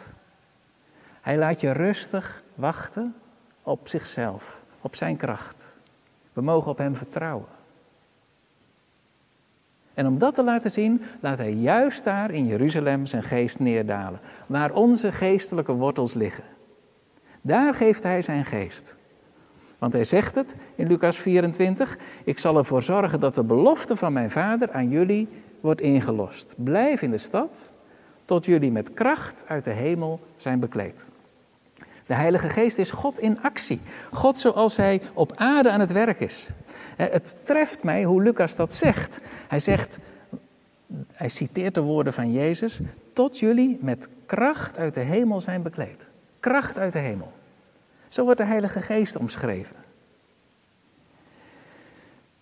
Hij 1.22 1.38
laat 1.38 1.62
je 1.62 1.72
rustig 1.72 2.44
wachten 2.56 3.16
op 3.64 3.88
zichzelf, 3.88 4.62
op 4.82 4.96
zijn 4.96 5.18
kracht. 5.18 5.76
We 6.34 6.42
mogen 6.42 6.72
op 6.72 6.78
hem 6.78 6.96
vertrouwen. 6.96 7.48
En 9.94 10.08
om 10.08 10.18
dat 10.18 10.34
te 10.34 10.44
laten 10.44 10.72
zien, 10.72 11.02
laat 11.20 11.38
hij 11.38 11.54
juist 11.54 12.04
daar 12.04 12.32
in 12.32 12.46
Jeruzalem 12.46 13.06
zijn 13.06 13.24
geest 13.24 13.60
neerdalen, 13.60 14.20
waar 14.48 14.74
onze 14.74 15.12
geestelijke 15.12 15.74
wortels 15.74 16.14
liggen. 16.14 16.44
Daar 17.42 17.74
geeft 17.74 18.04
hij 18.04 18.22
zijn 18.22 18.46
geest. 18.46 18.96
Want 19.84 19.96
hij 19.96 20.04
zegt 20.04 20.36
het 20.36 20.56
in 20.76 20.88
Lucas 20.88 21.18
24: 21.18 21.98
Ik 22.24 22.40
zal 22.40 22.58
ervoor 22.58 22.82
zorgen 22.82 23.20
dat 23.20 23.36
de 23.36 23.44
belofte 23.44 23.96
van 23.96 24.14
mijn 24.14 24.32
vader 24.32 24.72
aan 24.72 24.90
jullie 24.90 25.28
wordt 25.62 25.82
ingelost. 25.82 26.54
Blijf 26.58 27.02
in 27.02 27.12
de 27.12 27.18
stad 27.18 27.72
tot 28.26 28.46
jullie 28.46 28.72
met 28.72 28.94
kracht 28.94 29.44
uit 29.48 29.64
de 29.64 29.72
hemel 29.72 30.20
zijn 30.38 30.60
bekleed. 30.60 31.06
De 32.06 32.14
Heilige 32.14 32.50
Geest 32.50 32.78
is 32.78 32.92
God 32.92 33.20
in 33.20 33.42
actie. 33.42 33.80
God 34.12 34.40
zoals 34.40 34.78
Hij 34.78 35.02
op 35.14 35.32
aarde 35.36 35.72
aan 35.72 35.80
het 35.80 35.92
werk 35.92 36.20
is. 36.20 36.48
Het 36.96 37.38
treft 37.44 37.84
mij 37.84 38.04
hoe 38.04 38.24
Lucas 38.24 38.56
dat 38.56 38.74
zegt. 38.74 39.22
Hij 39.48 39.60
zegt, 39.60 40.00
hij 41.12 41.30
citeert 41.30 41.76
de 41.76 41.82
woorden 41.82 42.14
van 42.14 42.32
Jezus, 42.32 42.80
tot 43.14 43.40
jullie 43.40 43.78
met 43.82 44.10
kracht 44.26 44.78
uit 44.78 44.94
de 44.94 45.00
hemel 45.00 45.42
zijn 45.42 45.62
bekleed. 45.62 46.06
Kracht 46.40 46.78
uit 46.78 46.94
de 46.94 47.00
hemel. 47.00 47.32
Zo 48.14 48.24
wordt 48.24 48.40
de 48.40 48.46
Heilige 48.46 48.82
Geest 48.82 49.16
omschreven. 49.16 49.76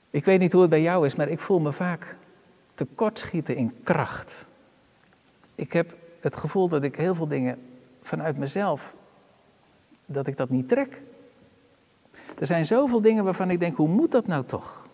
Ik 0.10 0.26
weet 0.26 0.40
niet 0.40 0.52
hoe 0.52 0.62
het 0.62 0.70
bij 0.70 0.82
jou 0.82 1.06
is, 1.06 1.16
maar 1.16 1.28
ik 1.30 1.40
voel 1.40 1.60
me 1.60 1.72
vaak 1.72 2.16
tekortschieten 2.74 3.56
in 3.56 3.74
kracht. 3.84 4.46
Ik 5.56 5.74
heb 5.74 5.94
het 6.20 6.36
gevoel 6.36 6.68
dat 6.68 6.84
ik 6.84 6.96
heel 6.96 7.16
veel 7.16 7.28
dingen 7.28 7.60
vanuit 8.02 8.38
mezelf, 8.38 8.94
dat 10.06 10.28
ik 10.28 10.38
dat 10.38 10.50
niet 10.50 10.68
trek. 10.68 11.02
Er 12.40 12.48
zijn 12.48 12.66
zoveel 12.66 13.02
dingen 13.02 13.24
waarvan 13.24 13.50
ik 13.50 13.60
denk, 13.60 13.78
hoe 13.78 13.88
moet 13.88 14.12
dat 14.12 14.28
nou 14.28 14.46
toch? 14.46 14.88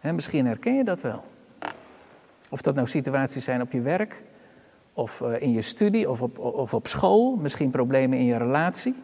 misschien 0.00 0.46
herken 0.46 0.74
je 0.74 0.84
dat 0.84 1.00
wel. 1.00 1.24
Of 2.48 2.62
dat 2.62 2.74
nou 2.74 2.86
situaties 2.86 3.44
zijn 3.44 3.60
op 3.62 3.72
je 3.72 3.80
werk, 3.80 4.22
of 4.92 5.20
eh, 5.20 5.42
in 5.42 5.52
je 5.52 5.62
studie, 5.62 6.10
of 6.10 6.22
op, 6.22 6.38
of 6.38 6.74
op 6.74 6.86
school, 6.86 7.36
misschien 7.36 7.70
problemen 7.70 8.18
in 8.18 8.24
je 8.24 8.36
relatie. 8.36 8.94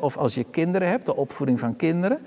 Of 0.00 0.16
als 0.16 0.34
je 0.34 0.44
kinderen 0.44 0.88
hebt, 0.88 1.06
de 1.06 1.16
opvoeding 1.16 1.60
van 1.60 1.76
kinderen. 1.76 2.18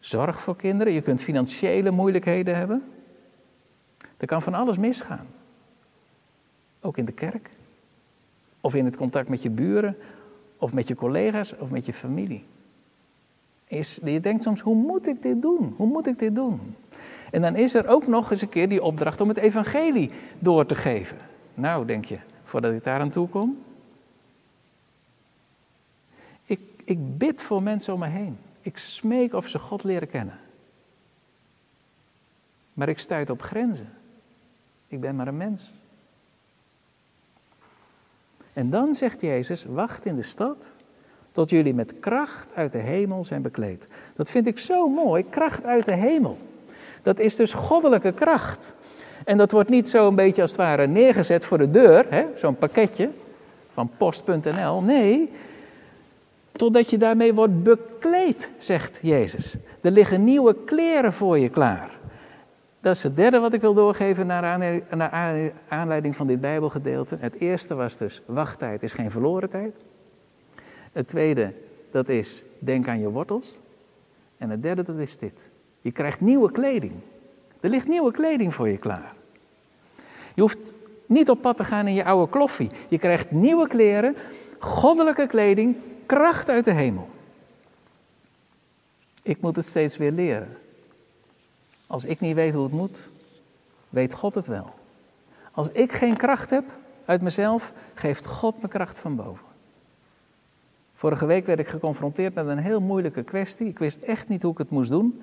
Zorg 0.00 0.40
voor 0.40 0.56
kinderen, 0.56 0.92
je 0.92 1.00
kunt 1.00 1.22
financiële 1.22 1.90
moeilijkheden 1.90 2.56
hebben. 2.56 2.84
Er 4.16 4.26
kan 4.26 4.42
van 4.42 4.54
alles 4.54 4.76
misgaan. 4.76 5.26
Ook 6.80 6.96
in 6.96 7.04
de 7.04 7.12
kerk. 7.12 7.50
Of 8.60 8.74
in 8.74 8.84
het 8.84 8.96
contact 8.96 9.28
met 9.28 9.42
je 9.42 9.50
buren, 9.50 9.96
of 10.56 10.72
met 10.72 10.88
je 10.88 10.94
collega's, 10.94 11.54
of 11.58 11.70
met 11.70 11.86
je 11.86 11.92
familie. 11.92 12.44
Is, 13.66 14.00
je 14.04 14.20
denkt 14.20 14.42
soms, 14.42 14.60
hoe 14.60 14.74
moet 14.74 15.06
ik 15.06 15.22
dit 15.22 15.42
doen? 15.42 15.74
Hoe 15.76 15.86
moet 15.86 16.06
ik 16.06 16.18
dit 16.18 16.34
doen? 16.34 16.76
En 17.30 17.42
dan 17.42 17.56
is 17.56 17.74
er 17.74 17.88
ook 17.88 18.06
nog 18.06 18.30
eens 18.30 18.42
een 18.42 18.48
keer 18.48 18.68
die 18.68 18.82
opdracht 18.82 19.20
om 19.20 19.28
het 19.28 19.36
evangelie 19.36 20.10
door 20.38 20.66
te 20.66 20.74
geven. 20.74 21.16
Nou, 21.54 21.86
denk 21.86 22.04
je, 22.04 22.18
voordat 22.44 22.72
ik 22.72 22.84
daar 22.84 23.00
aan 23.00 23.10
toe 23.10 23.28
kom. 23.28 23.58
Ik, 26.88 27.18
bid 27.18 27.42
voor 27.42 27.62
mensen 27.62 27.92
om 27.92 27.98
me 27.98 28.06
heen. 28.06 28.38
Ik 28.60 28.78
smeek 28.78 29.34
of 29.34 29.48
ze 29.48 29.58
God 29.58 29.84
leren 29.84 30.08
kennen. 30.08 30.38
Maar 32.72 32.88
ik 32.88 32.98
stuit 32.98 33.30
op 33.30 33.42
grenzen. 33.42 33.92
Ik 34.86 35.00
ben 35.00 35.16
maar 35.16 35.28
een 35.28 35.36
mens. 35.36 35.72
En 38.52 38.70
dan 38.70 38.94
zegt 38.94 39.20
Jezus: 39.20 39.64
wacht 39.64 40.04
in 40.04 40.16
de 40.16 40.22
stad 40.22 40.70
tot 41.32 41.50
jullie 41.50 41.74
met 41.74 42.00
kracht 42.00 42.54
uit 42.54 42.72
de 42.72 42.78
hemel 42.78 43.24
zijn 43.24 43.42
bekleed. 43.42 43.86
Dat 44.16 44.30
vind 44.30 44.46
ik 44.46 44.58
zo 44.58 44.88
mooi, 44.88 45.28
kracht 45.28 45.64
uit 45.64 45.84
de 45.84 45.94
hemel. 45.94 46.38
Dat 47.02 47.18
is 47.18 47.36
dus 47.36 47.54
goddelijke 47.54 48.12
kracht. 48.12 48.74
En 49.24 49.38
dat 49.38 49.52
wordt 49.52 49.70
niet 49.70 49.88
zo 49.88 50.08
een 50.08 50.14
beetje 50.14 50.42
als 50.42 50.50
het 50.50 50.60
ware 50.60 50.86
neergezet 50.86 51.44
voor 51.44 51.58
de 51.58 51.70
deur, 51.70 52.26
zo'n 52.34 52.56
pakketje 52.56 53.10
van 53.72 53.90
post.nl. 53.96 54.82
Nee, 54.82 55.30
totdat 56.58 56.90
je 56.90 56.98
daarmee 56.98 57.34
wordt 57.34 57.62
bekleed, 57.62 58.48
zegt 58.58 58.98
Jezus. 59.02 59.56
Er 59.80 59.90
liggen 59.90 60.24
nieuwe 60.24 60.56
kleren 60.64 61.12
voor 61.12 61.38
je 61.38 61.48
klaar. 61.48 61.90
Dat 62.80 62.96
is 62.96 63.02
het 63.02 63.16
derde 63.16 63.38
wat 63.38 63.52
ik 63.52 63.60
wil 63.60 63.74
doorgeven 63.74 64.26
naar 64.26 65.52
aanleiding 65.68 66.16
van 66.16 66.26
dit 66.26 66.40
Bijbelgedeelte. 66.40 67.16
Het 67.20 67.34
eerste 67.34 67.74
was 67.74 67.96
dus, 67.96 68.22
wachttijd 68.26 68.82
is 68.82 68.92
geen 68.92 69.10
verloren 69.10 69.50
tijd. 69.50 69.74
Het 70.92 71.08
tweede, 71.08 71.52
dat 71.90 72.08
is, 72.08 72.44
denk 72.58 72.88
aan 72.88 73.00
je 73.00 73.10
wortels. 73.10 73.56
En 74.38 74.50
het 74.50 74.62
derde, 74.62 74.82
dat 74.82 74.98
is 74.98 75.18
dit. 75.18 75.40
Je 75.80 75.92
krijgt 75.92 76.20
nieuwe 76.20 76.52
kleding. 76.52 76.92
Er 77.60 77.70
ligt 77.70 77.88
nieuwe 77.88 78.12
kleding 78.12 78.54
voor 78.54 78.68
je 78.68 78.76
klaar. 78.76 79.14
Je 80.34 80.40
hoeft 80.40 80.74
niet 81.06 81.30
op 81.30 81.40
pad 81.40 81.56
te 81.56 81.64
gaan 81.64 81.86
in 81.86 81.94
je 81.94 82.04
oude 82.04 82.30
kloffie. 82.30 82.70
Je 82.88 82.98
krijgt 82.98 83.30
nieuwe 83.30 83.68
kleren, 83.68 84.16
goddelijke 84.58 85.26
kleding, 85.26 85.76
kracht 86.08 86.48
uit 86.48 86.64
de 86.64 86.72
hemel. 86.72 87.08
Ik 89.22 89.40
moet 89.40 89.56
het 89.56 89.66
steeds 89.66 89.96
weer 89.96 90.12
leren. 90.12 90.56
Als 91.86 92.04
ik 92.04 92.20
niet 92.20 92.34
weet 92.34 92.54
hoe 92.54 92.62
het 92.62 92.72
moet, 92.72 93.10
weet 93.88 94.14
God 94.14 94.34
het 94.34 94.46
wel. 94.46 94.74
Als 95.52 95.68
ik 95.68 95.92
geen 95.92 96.16
kracht 96.16 96.50
heb 96.50 96.64
uit 97.04 97.22
mezelf, 97.22 97.72
geeft 97.94 98.26
God 98.26 98.62
me 98.62 98.68
kracht 98.68 98.98
van 98.98 99.16
boven. 99.16 99.44
Vorige 100.94 101.26
week 101.26 101.46
werd 101.46 101.58
ik 101.58 101.68
geconfronteerd 101.68 102.34
met 102.34 102.46
een 102.46 102.58
heel 102.58 102.80
moeilijke 102.80 103.22
kwestie. 103.22 103.66
Ik 103.66 103.78
wist 103.78 104.00
echt 104.00 104.28
niet 104.28 104.42
hoe 104.42 104.52
ik 104.52 104.58
het 104.58 104.70
moest 104.70 104.90
doen. 104.90 105.22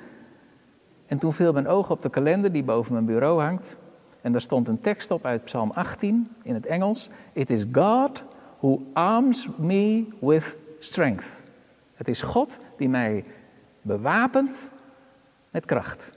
En 1.06 1.18
toen 1.18 1.34
viel 1.34 1.54
mijn 1.54 1.68
oog 1.68 1.90
op 1.90 2.02
de 2.02 2.10
kalender 2.10 2.52
die 2.52 2.64
boven 2.64 2.94
mijn 2.94 3.06
bureau 3.06 3.42
hangt. 3.42 3.78
En 4.22 4.32
daar 4.32 4.42
stond 4.42 4.68
een 4.68 4.82
tekst 4.82 5.12
op 5.12 5.26
uit 5.26 5.44
Psalm 5.44 5.72
18 5.72 6.32
in 6.44 6.54
het 6.54 6.66
Engels. 6.66 7.10
It 7.34 7.50
is 7.50 7.66
God 7.72 8.24
who 8.60 8.82
arms 8.94 9.48
me 9.58 10.06
with 10.20 10.56
strength. 10.86 11.26
Het 11.96 12.08
is 12.08 12.22
God 12.22 12.60
die 12.78 12.90
mij 12.90 13.24
bewapent 13.82 14.70
met 15.50 15.66
kracht. 15.66 16.12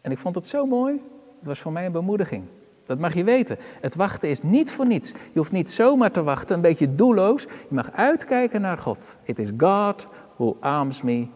En 0.00 0.10
ik 0.10 0.18
vond 0.18 0.34
het 0.34 0.46
zo 0.46 0.66
mooi. 0.66 0.92
Het 1.38 1.48
was 1.48 1.58
voor 1.58 1.72
mij 1.72 1.86
een 1.86 1.92
bemoediging. 1.92 2.44
Dat 2.86 2.98
mag 2.98 3.14
je 3.14 3.24
weten. 3.24 3.56
Het 3.80 3.94
wachten 3.94 4.28
is 4.28 4.42
niet 4.42 4.72
voor 4.72 4.86
niets. 4.86 5.10
Je 5.10 5.38
hoeft 5.38 5.52
niet 5.52 5.70
zomaar 5.70 6.10
te 6.10 6.22
wachten, 6.22 6.54
een 6.56 6.62
beetje 6.62 6.94
doelloos. 6.94 7.42
Je 7.42 7.74
mag 7.74 7.92
uitkijken 7.92 8.60
naar 8.60 8.78
God. 8.78 9.16
It 9.22 9.38
is 9.38 9.50
God 9.56 10.06
who 10.36 10.56
arms 10.60 11.02
me 11.02 11.26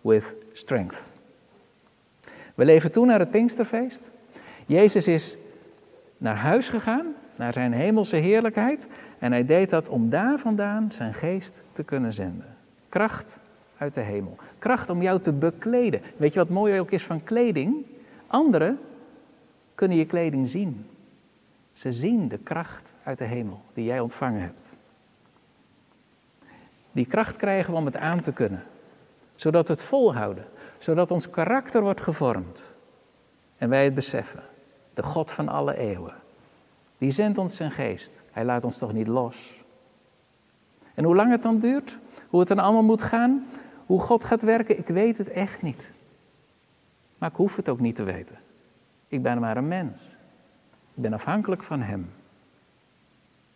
with 0.00 0.34
strength. 0.52 0.96
We 2.54 2.64
leven 2.64 2.92
toen 2.92 3.06
naar 3.06 3.18
het 3.18 3.30
Pinksterfeest. 3.30 4.02
Jezus 4.66 5.08
is 5.08 5.36
naar 6.18 6.36
huis 6.36 6.68
gegaan, 6.68 7.06
naar 7.36 7.52
zijn 7.52 7.72
hemelse 7.72 8.16
heerlijkheid. 8.16 8.86
En 9.22 9.32
hij 9.32 9.46
deed 9.46 9.70
dat 9.70 9.88
om 9.88 10.10
daar 10.10 10.38
vandaan 10.38 10.92
zijn 10.92 11.14
geest 11.14 11.54
te 11.72 11.82
kunnen 11.82 12.12
zenden. 12.12 12.56
Kracht 12.88 13.38
uit 13.78 13.94
de 13.94 14.00
hemel. 14.00 14.36
Kracht 14.58 14.90
om 14.90 15.02
jou 15.02 15.20
te 15.20 15.32
bekleden. 15.32 16.02
Weet 16.16 16.32
je 16.32 16.38
wat 16.38 16.48
mooi 16.48 16.80
ook 16.80 16.90
is 16.90 17.04
van 17.04 17.24
kleding? 17.24 17.86
Anderen 18.26 18.78
kunnen 19.74 19.96
je 19.96 20.06
kleding 20.06 20.48
zien. 20.48 20.86
Ze 21.72 21.92
zien 21.92 22.28
de 22.28 22.38
kracht 22.38 22.92
uit 23.02 23.18
de 23.18 23.24
hemel 23.24 23.60
die 23.74 23.84
jij 23.84 24.00
ontvangen 24.00 24.40
hebt. 24.40 24.70
Die 26.92 27.06
kracht 27.06 27.36
krijgen 27.36 27.72
we 27.72 27.78
om 27.78 27.86
het 27.86 27.96
aan 27.96 28.20
te 28.20 28.32
kunnen, 28.32 28.62
zodat 29.34 29.66
we 29.66 29.72
het 29.72 29.82
volhouden, 29.82 30.44
zodat 30.78 31.10
ons 31.10 31.30
karakter 31.30 31.82
wordt 31.82 32.00
gevormd. 32.00 32.72
En 33.56 33.68
wij 33.68 33.84
het 33.84 33.94
beseffen, 33.94 34.42
de 34.94 35.02
God 35.02 35.30
van 35.30 35.48
alle 35.48 35.76
eeuwen, 35.76 36.14
die 36.98 37.10
zendt 37.10 37.38
ons 37.38 37.56
zijn 37.56 37.70
geest. 37.70 38.21
Hij 38.32 38.44
laat 38.44 38.64
ons 38.64 38.78
toch 38.78 38.92
niet 38.92 39.06
los. 39.06 39.60
En 40.94 41.04
hoe 41.04 41.14
lang 41.14 41.30
het 41.30 41.42
dan 41.42 41.58
duurt, 41.58 41.98
hoe 42.28 42.40
het 42.40 42.48
dan 42.48 42.58
allemaal 42.58 42.82
moet 42.82 43.02
gaan, 43.02 43.46
hoe 43.86 44.00
God 44.00 44.24
gaat 44.24 44.42
werken, 44.42 44.78
ik 44.78 44.86
weet 44.86 45.18
het 45.18 45.28
echt 45.28 45.62
niet. 45.62 45.90
Maar 47.18 47.30
ik 47.30 47.36
hoef 47.36 47.56
het 47.56 47.68
ook 47.68 47.80
niet 47.80 47.96
te 47.96 48.02
weten. 48.02 48.36
Ik 49.08 49.22
ben 49.22 49.40
maar 49.40 49.56
een 49.56 49.68
mens. 49.68 50.00
Ik 50.94 51.02
ben 51.02 51.12
afhankelijk 51.12 51.62
van 51.62 51.80
Hem. 51.80 52.10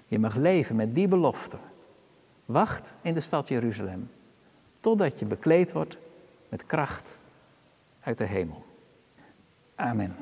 Je 0.07 0.19
mag 0.19 0.35
leven 0.35 0.77
met 0.77 0.95
die 0.95 1.09
belofte. 1.09 1.57
Wacht 2.45 2.93
in 3.03 3.15
de 3.15 3.21
stad 3.21 3.49
Jeruzalem, 3.49 4.11
totdat 4.81 5.19
je 5.19 5.25
bekleed 5.25 5.73
wordt 5.73 5.97
met 6.49 6.67
kracht 6.67 7.17
uit 8.01 8.19
de 8.19 8.25
hemel. 8.25 8.65
Amen. 9.75 10.17